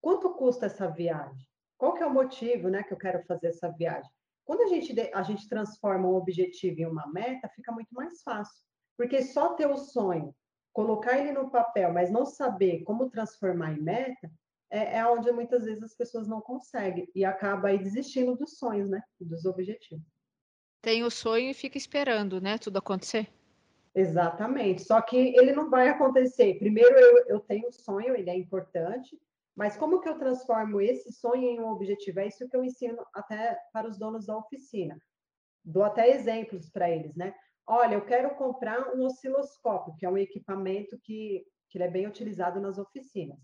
Quanto 0.00 0.32
custa 0.32 0.64
essa 0.64 0.88
viagem? 0.88 1.46
Qual 1.76 1.92
que 1.92 2.02
é 2.02 2.06
o 2.06 2.14
motivo, 2.14 2.70
né, 2.70 2.82
que 2.82 2.94
eu 2.94 2.96
quero 2.96 3.22
fazer 3.26 3.48
essa 3.48 3.68
viagem? 3.68 4.10
Quando 4.46 4.62
a 4.62 4.66
gente, 4.68 4.98
a 5.12 5.22
gente 5.22 5.46
transforma 5.46 6.08
um 6.08 6.14
objetivo 6.14 6.80
em 6.80 6.86
uma 6.86 7.06
meta, 7.12 7.46
fica 7.54 7.72
muito 7.72 7.94
mais 7.94 8.22
fácil. 8.22 8.64
Porque 8.96 9.20
só 9.20 9.52
ter 9.52 9.66
o 9.66 9.76
sonho, 9.76 10.34
colocar 10.72 11.18
ele 11.18 11.32
no 11.32 11.50
papel, 11.50 11.92
mas 11.92 12.10
não 12.10 12.24
saber 12.24 12.84
como 12.84 13.10
transformar 13.10 13.74
em 13.74 13.82
meta, 13.82 14.32
é, 14.74 14.96
é 14.98 15.06
onde 15.06 15.30
muitas 15.30 15.64
vezes 15.64 15.84
as 15.84 15.94
pessoas 15.94 16.26
não 16.26 16.40
conseguem 16.40 17.08
e 17.14 17.24
acaba 17.24 17.68
aí 17.68 17.78
desistindo 17.78 18.34
dos 18.34 18.58
sonhos, 18.58 18.90
né? 18.90 19.00
Dos 19.20 19.44
objetivos. 19.44 20.04
Tem 20.82 21.04
o 21.04 21.10
sonho 21.10 21.50
e 21.50 21.54
fica 21.54 21.78
esperando, 21.78 22.40
né? 22.40 22.58
Tudo 22.58 22.78
acontecer. 22.78 23.28
Exatamente. 23.94 24.82
Só 24.82 25.00
que 25.00 25.16
ele 25.16 25.52
não 25.52 25.70
vai 25.70 25.88
acontecer. 25.88 26.58
Primeiro, 26.58 26.92
eu, 26.98 27.24
eu 27.28 27.40
tenho 27.40 27.68
o 27.68 27.72
sonho, 27.72 28.16
ele 28.16 28.28
é 28.28 28.36
importante, 28.36 29.16
mas 29.54 29.76
como 29.76 30.00
que 30.00 30.08
eu 30.08 30.18
transformo 30.18 30.80
esse 30.80 31.12
sonho 31.12 31.44
em 31.44 31.60
um 31.60 31.68
objetivo? 31.68 32.18
É 32.18 32.26
isso 32.26 32.48
que 32.48 32.56
eu 32.56 32.64
ensino 32.64 33.06
até 33.14 33.56
para 33.72 33.88
os 33.88 33.96
donos 33.96 34.26
da 34.26 34.36
oficina. 34.36 34.98
Dou 35.64 35.84
até 35.84 36.10
exemplos 36.10 36.68
para 36.68 36.90
eles, 36.90 37.14
né? 37.14 37.32
Olha, 37.64 37.94
eu 37.94 38.04
quero 38.04 38.34
comprar 38.34 38.92
um 38.94 39.04
osciloscópio, 39.04 39.94
que 39.96 40.04
é 40.04 40.10
um 40.10 40.18
equipamento 40.18 40.98
que, 41.00 41.46
que 41.70 41.80
é 41.80 41.88
bem 41.88 42.08
utilizado 42.08 42.60
nas 42.60 42.76
oficinas. 42.76 43.38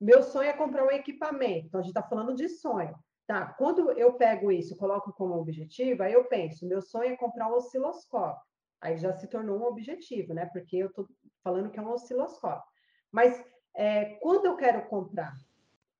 Meu 0.00 0.22
sonho 0.22 0.48
é 0.48 0.52
comprar 0.52 0.84
um 0.84 0.90
equipamento. 0.90 1.66
Então, 1.66 1.80
a 1.80 1.82
gente 1.82 1.90
está 1.90 2.02
falando 2.02 2.34
de 2.34 2.48
sonho. 2.48 2.94
Tá, 3.26 3.52
quando 3.58 3.92
eu 3.92 4.14
pego 4.14 4.50
isso, 4.50 4.76
coloco 4.76 5.12
como 5.12 5.34
objetivo, 5.34 6.02
aí 6.02 6.14
eu 6.14 6.24
penso, 6.24 6.66
meu 6.66 6.80
sonho 6.80 7.12
é 7.12 7.16
comprar 7.16 7.46
um 7.46 7.56
osciloscópio. 7.56 8.40
Aí 8.80 8.96
já 8.96 9.12
se 9.12 9.28
tornou 9.28 9.58
um 9.58 9.64
objetivo, 9.64 10.32
né? 10.32 10.46
Porque 10.46 10.76
eu 10.78 10.86
estou 10.86 11.06
falando 11.44 11.70
que 11.70 11.78
é 11.78 11.82
um 11.82 11.90
osciloscópio. 11.90 12.64
Mas 13.12 13.44
é, 13.76 14.14
quando 14.20 14.46
eu 14.46 14.56
quero 14.56 14.88
comprar, 14.88 15.34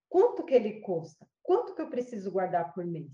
quanto 0.08 0.42
que 0.44 0.54
ele 0.54 0.80
custa? 0.80 1.26
Quanto 1.42 1.74
que 1.74 1.82
eu 1.82 1.90
preciso 1.90 2.30
guardar 2.30 2.72
por 2.72 2.84
mês? 2.84 3.12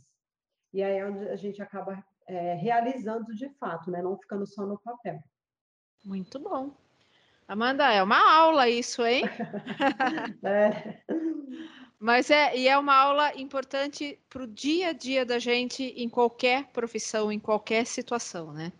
E 0.73 0.83
aí 0.83 0.99
é 0.99 1.07
onde 1.07 1.29
a 1.29 1.37
gente 1.37 1.61
acaba 1.61 2.05
é, 2.29 2.55
realizando 2.55 3.35
de 3.35 3.49
fato, 3.59 3.90
né? 3.90 4.01
Não 4.01 4.16
ficando 4.16 4.47
só 4.47 4.64
no 4.64 4.79
papel. 4.79 5.18
Muito 6.05 6.38
bom. 6.38 6.77
Amanda, 7.46 7.92
é 7.92 8.02
uma 8.02 8.33
aula 8.33 8.68
isso, 8.68 9.04
hein? 9.04 9.24
é. 10.42 11.02
Mas 11.98 12.30
é, 12.30 12.57
e 12.57 12.68
é 12.68 12.76
uma 12.76 12.94
aula 12.94 13.35
importante 13.35 14.18
para 14.28 14.42
o 14.42 14.46
dia 14.46 14.88
a 14.88 14.92
dia 14.92 15.24
da 15.24 15.38
gente 15.38 15.83
em 15.83 16.09
qualquer 16.09 16.66
profissão, 16.68 17.30
em 17.30 17.38
qualquer 17.38 17.87
situação, 17.87 18.52
né? 18.52 18.72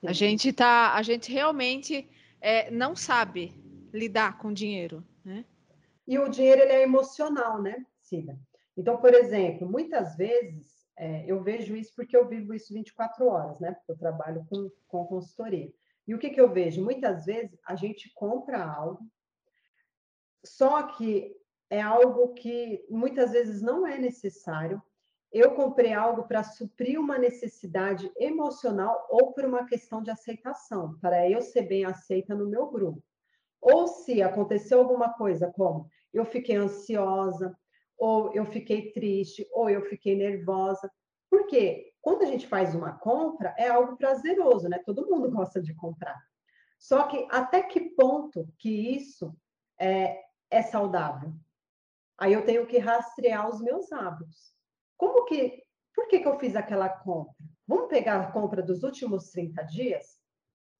Sim. 0.00 0.06
A 0.06 0.12
gente 0.12 0.52
tá, 0.52 0.94
a 0.94 1.02
gente 1.02 1.32
realmente 1.32 2.08
é, 2.40 2.70
não 2.70 2.94
sabe 2.94 3.52
lidar 3.92 4.38
com 4.38 4.52
dinheiro, 4.52 5.04
né? 5.24 5.44
E 6.06 6.18
o 6.18 6.28
dinheiro 6.28 6.62
ele 6.62 6.72
é 6.72 6.82
emocional, 6.82 7.60
né, 7.60 7.84
Cida? 8.00 8.38
Então, 8.76 8.96
por 8.98 9.12
exemplo, 9.12 9.68
muitas 9.68 10.16
vezes 10.16 10.86
é, 10.96 11.24
eu 11.26 11.42
vejo 11.42 11.76
isso 11.76 11.92
porque 11.94 12.16
eu 12.16 12.28
vivo 12.28 12.54
isso 12.54 12.72
24 12.72 13.26
horas, 13.26 13.60
né? 13.60 13.72
Porque 13.72 13.92
eu 13.92 13.98
trabalho 13.98 14.46
com, 14.48 14.70
com 14.86 15.04
consultoria. 15.06 15.72
E 16.08 16.14
o 16.14 16.18
que, 16.18 16.30
que 16.30 16.40
eu 16.40 16.50
vejo? 16.50 16.82
Muitas 16.82 17.26
vezes 17.26 17.60
a 17.66 17.76
gente 17.76 18.10
compra 18.14 18.64
algo, 18.64 19.06
só 20.42 20.84
que 20.84 21.36
é 21.68 21.82
algo 21.82 22.32
que 22.32 22.82
muitas 22.88 23.32
vezes 23.32 23.60
não 23.60 23.86
é 23.86 23.98
necessário. 23.98 24.82
Eu 25.30 25.54
comprei 25.54 25.92
algo 25.92 26.26
para 26.26 26.42
suprir 26.42 26.98
uma 26.98 27.18
necessidade 27.18 28.10
emocional 28.16 29.06
ou 29.10 29.34
por 29.34 29.44
uma 29.44 29.66
questão 29.66 30.02
de 30.02 30.10
aceitação, 30.10 30.98
para 30.98 31.28
eu 31.28 31.42
ser 31.42 31.68
bem 31.68 31.84
aceita 31.84 32.34
no 32.34 32.48
meu 32.48 32.70
grupo. 32.70 33.04
Ou 33.60 33.86
se 33.86 34.22
aconteceu 34.22 34.78
alguma 34.78 35.12
coisa 35.12 35.52
como 35.54 35.86
eu 36.14 36.24
fiquei 36.24 36.56
ansiosa, 36.56 37.54
ou 37.98 38.32
eu 38.32 38.46
fiquei 38.46 38.92
triste, 38.92 39.46
ou 39.52 39.68
eu 39.68 39.82
fiquei 39.82 40.16
nervosa. 40.16 40.90
Porque 41.30 41.92
quando 42.00 42.22
a 42.22 42.26
gente 42.26 42.46
faz 42.46 42.74
uma 42.74 42.98
compra, 42.98 43.54
é 43.58 43.68
algo 43.68 43.96
prazeroso, 43.96 44.68
né? 44.68 44.78
Todo 44.84 45.08
mundo 45.08 45.30
gosta 45.32 45.60
de 45.60 45.74
comprar. 45.74 46.18
Só 46.78 47.04
que 47.04 47.26
até 47.30 47.62
que 47.62 47.80
ponto 47.80 48.48
que 48.58 48.70
isso 48.70 49.36
é, 49.78 50.22
é 50.50 50.62
saudável? 50.62 51.32
Aí 52.16 52.32
eu 52.32 52.44
tenho 52.44 52.66
que 52.66 52.78
rastrear 52.78 53.48
os 53.48 53.60
meus 53.60 53.92
hábitos. 53.92 54.54
Como 54.96 55.24
que, 55.24 55.62
por 55.94 56.08
que, 56.08 56.20
que 56.20 56.26
eu 56.26 56.38
fiz 56.38 56.56
aquela 56.56 56.88
compra? 56.88 57.34
Vamos 57.66 57.88
pegar 57.88 58.20
a 58.20 58.32
compra 58.32 58.62
dos 58.62 58.82
últimos 58.82 59.30
30 59.30 59.62
dias? 59.64 60.18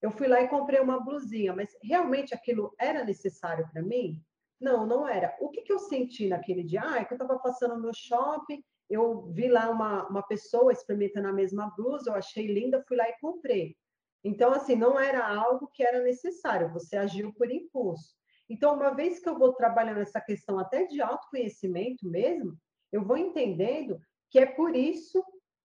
Eu 0.01 0.11
fui 0.11 0.27
lá 0.27 0.41
e 0.41 0.47
comprei 0.47 0.79
uma 0.79 0.99
blusinha, 0.99 1.53
mas 1.53 1.69
realmente 1.83 2.33
aquilo 2.33 2.73
era 2.79 3.03
necessário 3.03 3.69
para 3.71 3.81
mim? 3.81 4.21
Não, 4.59 4.85
não 4.85 5.07
era. 5.07 5.37
O 5.39 5.49
que, 5.49 5.61
que 5.61 5.71
eu 5.71 5.79
senti 5.79 6.27
naquele 6.27 6.63
dia? 6.63 6.81
Ah, 6.83 6.99
é 6.99 7.05
que 7.05 7.13
eu 7.13 7.17
estava 7.17 7.39
passando 7.39 7.77
no 7.77 7.93
shopping, 7.93 8.63
eu 8.89 9.27
vi 9.27 9.47
lá 9.47 9.69
uma, 9.69 10.07
uma 10.07 10.23
pessoa 10.23 10.71
experimentando 10.71 11.27
a 11.27 11.33
mesma 11.33 11.73
blusa, 11.77 12.09
eu 12.09 12.15
achei 12.15 12.47
linda, 12.47 12.83
fui 12.87 12.97
lá 12.97 13.07
e 13.07 13.19
comprei. 13.19 13.77
Então, 14.23 14.51
assim, 14.51 14.75
não 14.75 14.99
era 14.99 15.25
algo 15.27 15.67
que 15.67 15.83
era 15.83 16.01
necessário, 16.01 16.73
você 16.73 16.97
agiu 16.97 17.33
por 17.33 17.49
impulso. 17.51 18.15
Então, 18.49 18.75
uma 18.75 18.89
vez 18.89 19.19
que 19.19 19.29
eu 19.29 19.37
vou 19.37 19.53
trabalhando 19.53 19.99
essa 19.99 20.19
questão 20.19 20.57
até 20.57 20.85
de 20.85 21.01
autoconhecimento 21.01 22.09
mesmo, 22.09 22.57
eu 22.91 23.03
vou 23.05 23.15
entendendo 23.15 23.99
que 24.29 24.39
é 24.39 24.45
por 24.45 24.75
isso 24.75 25.23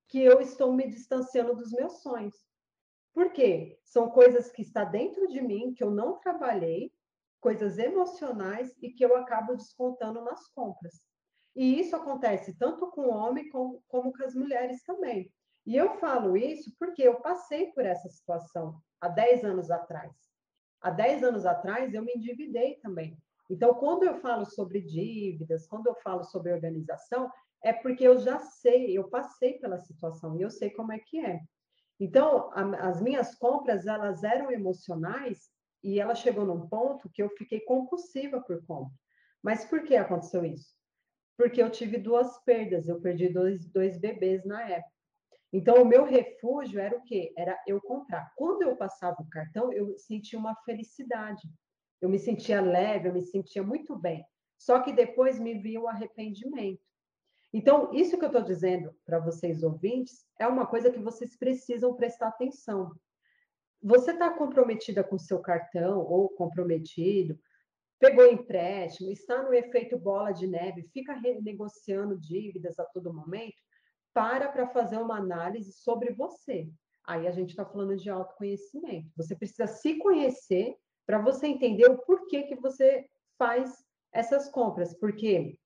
que 0.08 0.22
eu 0.22 0.40
estou 0.40 0.72
me 0.72 0.87
distanciando 0.87 1.56
dos 1.56 1.72
meus 1.72 2.02
sonhos. 2.02 2.37
Por 3.14 3.32
quê? 3.32 3.78
São 3.84 4.10
coisas 4.10 4.50
que 4.50 4.60
está 4.60 4.84
dentro 4.84 5.26
de 5.28 5.40
mim, 5.40 5.72
que 5.72 5.82
eu 5.82 5.90
não 5.90 6.18
trabalhei, 6.18 6.92
coisas 7.40 7.78
emocionais 7.78 8.76
e 8.82 8.90
que 8.90 9.04
eu 9.04 9.16
acabo 9.16 9.54
descontando 9.54 10.20
nas 10.22 10.46
compras. 10.48 11.13
E 11.54 11.80
isso 11.80 11.94
acontece 11.94 12.56
tanto 12.58 12.90
com 12.90 13.02
o 13.02 13.14
homem 13.14 13.48
como, 13.48 13.82
como 13.88 14.12
com 14.12 14.24
as 14.24 14.34
mulheres 14.34 14.82
também. 14.84 15.30
E 15.66 15.76
eu 15.76 15.98
falo 15.98 16.36
isso 16.36 16.72
porque 16.78 17.02
eu 17.02 17.20
passei 17.20 17.72
por 17.72 17.86
essa 17.86 18.08
situação 18.08 18.78
há 19.00 19.08
10 19.08 19.44
anos 19.44 19.70
atrás. 19.70 20.12
Há 20.80 20.90
10 20.90 21.24
anos 21.24 21.46
atrás 21.46 21.94
eu 21.94 22.02
me 22.02 22.12
endividei 22.12 22.76
também. 22.76 23.16
Então, 23.48 23.74
quando 23.74 24.04
eu 24.04 24.20
falo 24.20 24.44
sobre 24.44 24.80
dívidas, 24.80 25.66
quando 25.66 25.86
eu 25.86 25.94
falo 25.96 26.24
sobre 26.24 26.52
organização, 26.52 27.30
é 27.62 27.72
porque 27.72 28.06
eu 28.06 28.18
já 28.18 28.38
sei, 28.38 28.96
eu 28.96 29.08
passei 29.08 29.58
pela 29.58 29.78
situação 29.78 30.36
e 30.36 30.42
eu 30.42 30.50
sei 30.50 30.70
como 30.70 30.92
é 30.92 30.98
que 30.98 31.24
é. 31.24 31.40
Então, 31.98 32.50
a, 32.52 32.88
as 32.88 33.00
minhas 33.00 33.34
compras, 33.34 33.86
elas 33.86 34.22
eram 34.22 34.50
emocionais 34.50 35.50
e 35.82 36.00
ela 36.00 36.14
chegou 36.14 36.44
num 36.44 36.68
ponto 36.68 37.08
que 37.10 37.22
eu 37.22 37.30
fiquei 37.30 37.60
compulsiva 37.60 38.40
por 38.40 38.64
compra. 38.66 38.94
Mas 39.42 39.64
por 39.64 39.82
que 39.82 39.96
aconteceu 39.96 40.44
isso? 40.44 40.74
Porque 41.36 41.62
eu 41.62 41.70
tive 41.70 41.98
duas 41.98 42.38
perdas, 42.44 42.88
eu 42.88 43.00
perdi 43.00 43.28
dois, 43.28 43.66
dois 43.66 43.98
bebês 43.98 44.44
na 44.44 44.62
época. 44.68 44.92
Então, 45.52 45.82
o 45.82 45.86
meu 45.86 46.04
refúgio 46.04 46.80
era 46.80 46.96
o 46.96 47.02
quê? 47.02 47.32
Era 47.36 47.56
eu 47.66 47.80
comprar. 47.80 48.32
Quando 48.36 48.62
eu 48.62 48.76
passava 48.76 49.16
o 49.20 49.28
cartão, 49.28 49.72
eu 49.72 49.96
sentia 49.98 50.38
uma 50.38 50.54
felicidade. 50.64 51.42
Eu 52.00 52.08
me 52.08 52.18
sentia 52.18 52.60
leve, 52.60 53.08
eu 53.08 53.12
me 53.12 53.22
sentia 53.22 53.62
muito 53.62 53.96
bem. 53.96 54.24
Só 54.58 54.80
que 54.80 54.92
depois 54.92 55.38
me 55.38 55.54
via 55.54 55.80
o 55.80 55.88
arrependimento. 55.88 56.82
Então, 57.52 57.92
isso 57.94 58.18
que 58.18 58.24
eu 58.24 58.28
estou 58.28 58.42
dizendo 58.42 58.92
para 59.06 59.20
vocês 59.20 59.62
ouvintes 59.62 60.26
é 60.40 60.46
uma 60.46 60.66
coisa 60.66 60.90
que 60.90 60.98
vocês 60.98 61.36
precisam 61.36 61.94
prestar 61.94 62.28
atenção 62.28 62.92
você 63.84 64.12
está 64.12 64.30
comprometida 64.30 65.04
com 65.04 65.18
seu 65.18 65.40
cartão 65.40 65.98
ou 65.98 66.30
comprometido, 66.30 67.38
pegou 68.04 68.26
empréstimo, 68.26 69.10
está 69.10 69.42
no 69.42 69.54
efeito 69.54 69.98
bola 69.98 70.30
de 70.30 70.46
neve, 70.46 70.82
fica 70.92 71.14
renegociando 71.14 72.18
dívidas 72.18 72.78
a 72.78 72.84
todo 72.84 73.14
momento, 73.14 73.56
para 74.12 74.48
para 74.48 74.68
fazer 74.68 74.98
uma 74.98 75.16
análise 75.16 75.72
sobre 75.72 76.12
você. 76.12 76.68
Aí 77.06 77.26
a 77.26 77.30
gente 77.30 77.50
está 77.50 77.64
falando 77.64 77.96
de 77.96 78.10
autoconhecimento. 78.10 79.10
Você 79.16 79.34
precisa 79.34 79.66
se 79.66 79.96
conhecer 79.98 80.76
para 81.06 81.18
você 81.18 81.46
entender 81.46 81.86
o 81.86 81.98
porquê 81.98 82.42
que 82.42 82.54
você 82.56 83.06
faz 83.38 83.74
essas 84.12 84.50
compras, 84.50 84.94
porque 84.98 85.58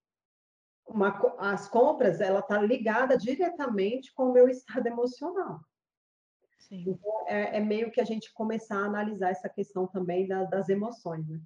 uma, 0.87 1.09
as 1.38 1.68
compras 1.68 2.20
ela 2.20 2.40
está 2.40 2.62
ligada 2.62 3.18
diretamente 3.18 4.12
com 4.14 4.31
o 4.31 4.33
meu 4.33 4.48
estado 4.48 4.87
emocional. 4.87 5.61
Sim. 6.59 6.85
Então, 6.87 7.27
é, 7.27 7.57
é, 7.57 7.61
meio 7.61 7.90
que 7.90 8.01
a 8.01 8.05
gente 8.05 8.33
começar 8.33 8.77
a 8.77 8.87
analisar 8.87 9.31
essa 9.31 9.48
questão 9.48 9.87
também 9.87 10.27
da, 10.27 10.44
das 10.44 10.68
emoções, 10.68 11.29
né? 11.29 11.40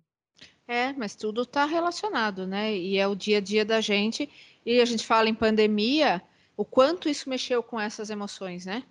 É, 0.67 0.93
mas 0.93 1.15
tudo 1.15 1.43
está 1.43 1.65
relacionado, 1.65 2.47
né? 2.47 2.75
E 2.75 2.99
é 2.99 3.07
o 3.07 3.15
dia 3.15 3.39
a 3.39 3.41
dia 3.41 3.65
da 3.65 3.81
gente. 3.81 4.31
E 4.65 4.81
a 4.81 4.85
gente 4.85 5.07
fala 5.07 5.29
em 5.29 5.35
pandemia, 5.35 6.23
o 6.57 6.65
quanto 6.65 7.09
isso 7.09 7.29
mexeu 7.29 7.63
com 7.63 7.79
essas 7.79 8.11
emoções, 8.11 8.67
né? 8.67 8.85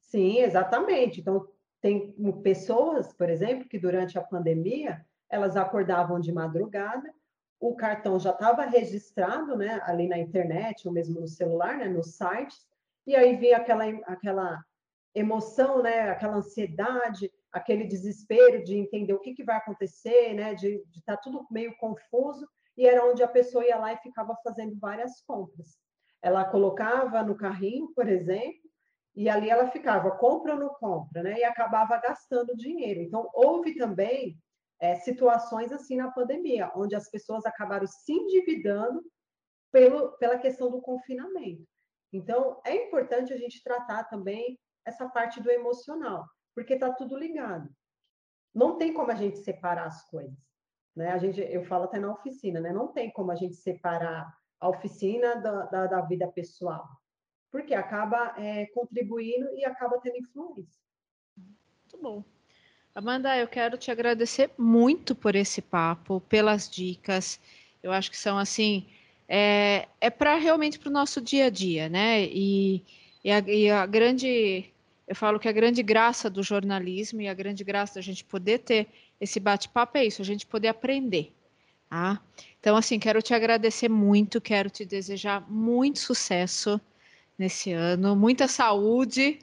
Sim, 0.00 0.38
exatamente. 0.38 1.20
Então, 1.20 1.48
tem 1.80 2.12
pessoas, 2.42 3.12
por 3.12 3.28
exemplo, 3.28 3.68
que 3.68 3.78
durante 3.78 4.18
a 4.18 4.22
pandemia, 4.22 5.04
elas 5.28 5.56
acordavam 5.56 6.18
de 6.18 6.32
madrugada, 6.32 7.12
o 7.60 7.74
cartão 7.74 8.18
já 8.18 8.30
estava 8.30 8.64
registrado, 8.64 9.56
né, 9.56 9.80
ali 9.84 10.06
na 10.06 10.18
internet, 10.18 10.86
ou 10.86 10.92
mesmo 10.92 11.20
no 11.20 11.28
celular, 11.28 11.78
né, 11.78 11.88
nos 11.88 12.14
sites, 12.14 12.66
e 13.06 13.16
aí 13.16 13.36
vinha 13.36 13.56
aquela, 13.56 13.86
aquela 14.06 14.64
emoção, 15.14 15.82
né, 15.82 16.10
aquela 16.10 16.36
ansiedade, 16.36 17.32
aquele 17.54 17.84
desespero 17.84 18.64
de 18.64 18.76
entender 18.76 19.14
o 19.14 19.20
que, 19.20 19.32
que 19.32 19.44
vai 19.44 19.56
acontecer, 19.56 20.34
né, 20.34 20.54
de 20.54 20.82
estar 20.96 21.16
tá 21.16 21.22
tudo 21.22 21.46
meio 21.50 21.74
confuso, 21.76 22.46
e 22.76 22.84
era 22.84 23.06
onde 23.06 23.22
a 23.22 23.28
pessoa 23.28 23.64
ia 23.64 23.78
lá 23.78 23.92
e 23.92 23.98
ficava 23.98 24.36
fazendo 24.42 24.76
várias 24.80 25.22
compras. 25.22 25.78
Ela 26.20 26.44
colocava 26.44 27.22
no 27.22 27.36
carrinho, 27.36 27.92
por 27.94 28.08
exemplo, 28.08 28.68
e 29.14 29.28
ali 29.28 29.48
ela 29.48 29.70
ficava, 29.70 30.10
compra 30.16 30.54
ou 30.54 30.58
não 30.58 30.70
compra, 30.70 31.22
né, 31.22 31.38
e 31.38 31.44
acabava 31.44 31.96
gastando 31.98 32.56
dinheiro. 32.56 33.00
Então, 33.00 33.30
houve 33.32 33.76
também 33.76 34.36
é, 34.80 34.96
situações 34.96 35.70
assim 35.70 35.96
na 35.96 36.10
pandemia, 36.10 36.72
onde 36.74 36.96
as 36.96 37.08
pessoas 37.08 37.46
acabaram 37.46 37.86
se 37.86 38.12
endividando 38.12 39.00
pelo, 39.70 40.10
pela 40.18 40.38
questão 40.38 40.68
do 40.72 40.82
confinamento. 40.82 41.64
Então, 42.12 42.60
é 42.66 42.74
importante 42.86 43.32
a 43.32 43.36
gente 43.36 43.62
tratar 43.62 44.04
também 44.04 44.58
essa 44.84 45.08
parte 45.08 45.40
do 45.40 45.50
emocional, 45.50 46.26
porque 46.54 46.74
está 46.74 46.92
tudo 46.92 47.18
ligado. 47.18 47.68
Não 48.54 48.78
tem 48.78 48.94
como 48.94 49.10
a 49.10 49.14
gente 49.14 49.38
separar 49.38 49.86
as 49.86 50.08
coisas. 50.08 50.38
Né? 50.94 51.10
A 51.10 51.18
gente, 51.18 51.40
eu 51.40 51.64
falo 51.64 51.84
até 51.84 51.98
na 51.98 52.12
oficina, 52.12 52.60
né? 52.60 52.72
não 52.72 52.88
tem 52.88 53.10
como 53.10 53.32
a 53.32 53.34
gente 53.34 53.56
separar 53.56 54.32
a 54.60 54.68
oficina 54.68 55.36
da, 55.36 55.66
da, 55.66 55.86
da 55.86 56.00
vida 56.02 56.26
pessoal, 56.28 56.88
porque 57.50 57.74
acaba 57.74 58.34
é, 58.38 58.66
contribuindo 58.66 59.52
e 59.54 59.64
acaba 59.64 59.98
tendo 60.00 60.16
influência. 60.16 60.80
Muito 61.36 61.98
bom. 62.00 62.24
Amanda, 62.94 63.36
eu 63.36 63.48
quero 63.48 63.76
te 63.76 63.90
agradecer 63.90 64.50
muito 64.56 65.16
por 65.16 65.34
esse 65.34 65.60
papo, 65.60 66.20
pelas 66.20 66.70
dicas. 66.70 67.40
Eu 67.82 67.90
acho 67.90 68.08
que 68.08 68.16
são 68.16 68.38
assim, 68.38 68.86
é, 69.28 69.88
é 70.00 70.10
para 70.10 70.36
realmente 70.36 70.78
para 70.78 70.88
o 70.88 70.92
nosso 70.92 71.20
dia 71.20 71.46
a 71.46 71.50
dia, 71.50 71.88
né? 71.88 72.22
E, 72.22 72.84
e, 73.24 73.32
a, 73.32 73.38
e 73.40 73.68
a 73.68 73.84
grande 73.84 74.72
eu 75.06 75.14
falo 75.14 75.38
que 75.38 75.48
a 75.48 75.52
grande 75.52 75.82
graça 75.82 76.30
do 76.30 76.42
jornalismo 76.42 77.20
e 77.20 77.28
a 77.28 77.34
grande 77.34 77.62
graça 77.62 77.96
da 77.96 78.00
gente 78.00 78.24
poder 78.24 78.58
ter 78.60 78.88
esse 79.20 79.38
bate-papo 79.38 79.98
é 79.98 80.04
isso, 80.04 80.22
a 80.22 80.24
gente 80.24 80.46
poder 80.46 80.68
aprender. 80.68 81.32
Tá? 81.88 82.20
Então, 82.58 82.76
assim, 82.76 82.98
quero 82.98 83.22
te 83.22 83.34
agradecer 83.34 83.88
muito, 83.88 84.40
quero 84.40 84.70
te 84.70 84.84
desejar 84.84 85.48
muito 85.50 85.98
sucesso 85.98 86.80
nesse 87.38 87.72
ano, 87.72 88.16
muita 88.16 88.48
saúde, 88.48 89.38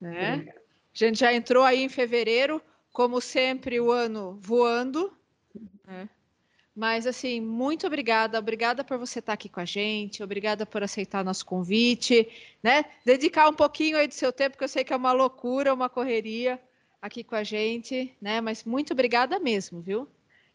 né? 0.00 0.48
A 0.94 0.98
gente 0.98 1.18
já 1.18 1.32
entrou 1.32 1.62
aí 1.62 1.82
em 1.82 1.88
fevereiro, 1.88 2.62
como 2.90 3.20
sempre, 3.20 3.78
o 3.78 3.92
ano 3.92 4.38
voando. 4.40 5.12
Né? 5.86 6.08
Mas, 6.76 7.06
assim, 7.06 7.40
muito 7.40 7.86
obrigada. 7.86 8.38
Obrigada 8.38 8.84
por 8.84 8.98
você 8.98 9.20
estar 9.20 9.32
aqui 9.32 9.48
com 9.48 9.60
a 9.60 9.64
gente. 9.64 10.22
Obrigada 10.22 10.66
por 10.66 10.82
aceitar 10.82 11.24
nosso 11.24 11.46
convite, 11.46 12.28
né? 12.62 12.84
Dedicar 13.02 13.48
um 13.48 13.54
pouquinho 13.54 13.96
aí 13.96 14.06
do 14.06 14.12
seu 14.12 14.30
tempo, 14.30 14.58
que 14.58 14.64
eu 14.64 14.68
sei 14.68 14.84
que 14.84 14.92
é 14.92 14.96
uma 14.96 15.12
loucura, 15.12 15.72
uma 15.72 15.88
correria 15.88 16.60
aqui 17.00 17.24
com 17.24 17.34
a 17.34 17.42
gente, 17.42 18.14
né? 18.20 18.42
Mas 18.42 18.62
muito 18.62 18.92
obrigada 18.92 19.38
mesmo, 19.38 19.80
viu? 19.80 20.06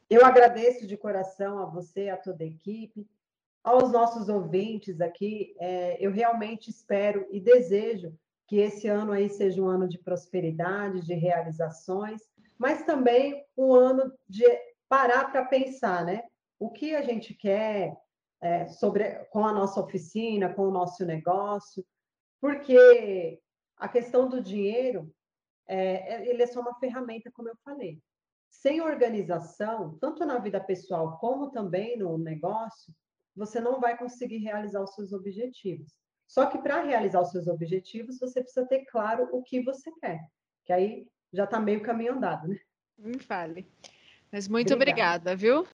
Eu 0.07 0.23
agradeço 0.23 0.85
de 0.85 0.95
coração 0.95 1.57
a 1.57 1.65
você, 1.65 2.09
a 2.09 2.17
toda 2.17 2.43
a 2.43 2.47
equipe, 2.47 3.07
aos 3.63 3.91
nossos 3.91 4.29
ouvintes 4.29 5.01
aqui. 5.01 5.55
É, 5.59 5.97
eu 5.99 6.11
realmente 6.11 6.69
espero 6.69 7.25
e 7.31 7.39
desejo 7.39 8.13
que 8.45 8.57
esse 8.57 8.87
ano 8.87 9.11
aí 9.11 9.27
seja 9.27 9.59
um 9.59 9.67
ano 9.67 9.87
de 9.87 9.97
prosperidade, 9.97 11.01
de 11.01 11.15
realizações, 11.15 12.21
mas 12.59 12.83
também 12.83 13.43
um 13.57 13.73
ano 13.73 14.13
de 14.29 14.45
parar 14.91 15.31
para 15.31 15.45
pensar, 15.45 16.03
né? 16.03 16.21
O 16.59 16.69
que 16.69 16.93
a 16.93 17.01
gente 17.01 17.33
quer 17.33 17.95
é, 18.41 18.67
sobre 18.67 19.05
com 19.31 19.45
a 19.45 19.53
nossa 19.53 19.79
oficina, 19.79 20.53
com 20.53 20.63
o 20.63 20.71
nosso 20.71 21.05
negócio, 21.05 21.85
porque 22.41 23.39
a 23.77 23.87
questão 23.87 24.27
do 24.27 24.41
dinheiro 24.41 25.09
é, 25.65 26.15
é, 26.15 26.29
ele 26.29 26.43
é 26.43 26.47
só 26.47 26.59
uma 26.59 26.77
ferramenta, 26.77 27.31
como 27.31 27.47
eu 27.47 27.55
falei. 27.63 28.01
Sem 28.49 28.81
organização, 28.81 29.97
tanto 29.97 30.25
na 30.25 30.37
vida 30.39 30.59
pessoal 30.59 31.17
como 31.19 31.51
também 31.51 31.97
no 31.97 32.17
negócio, 32.17 32.93
você 33.33 33.61
não 33.61 33.79
vai 33.79 33.97
conseguir 33.97 34.39
realizar 34.39 34.83
os 34.83 34.93
seus 34.93 35.13
objetivos. 35.13 35.93
Só 36.27 36.47
que 36.47 36.57
para 36.57 36.83
realizar 36.83 37.21
os 37.21 37.31
seus 37.31 37.47
objetivos, 37.47 38.19
você 38.19 38.41
precisa 38.41 38.67
ter 38.67 38.83
claro 38.87 39.29
o 39.31 39.41
que 39.41 39.63
você 39.63 39.89
quer, 40.01 40.19
que 40.65 40.73
aí 40.73 41.07
já 41.31 41.45
está 41.45 41.61
meio 41.61 41.81
caminho 41.81 42.11
andado, 42.11 42.49
né? 42.49 42.59
Me 42.97 43.19
fale. 43.19 43.71
Mas 44.31 44.47
muito 44.47 44.73
obrigada, 44.73 45.31
obrigada 45.31 45.35
viu? 45.35 45.65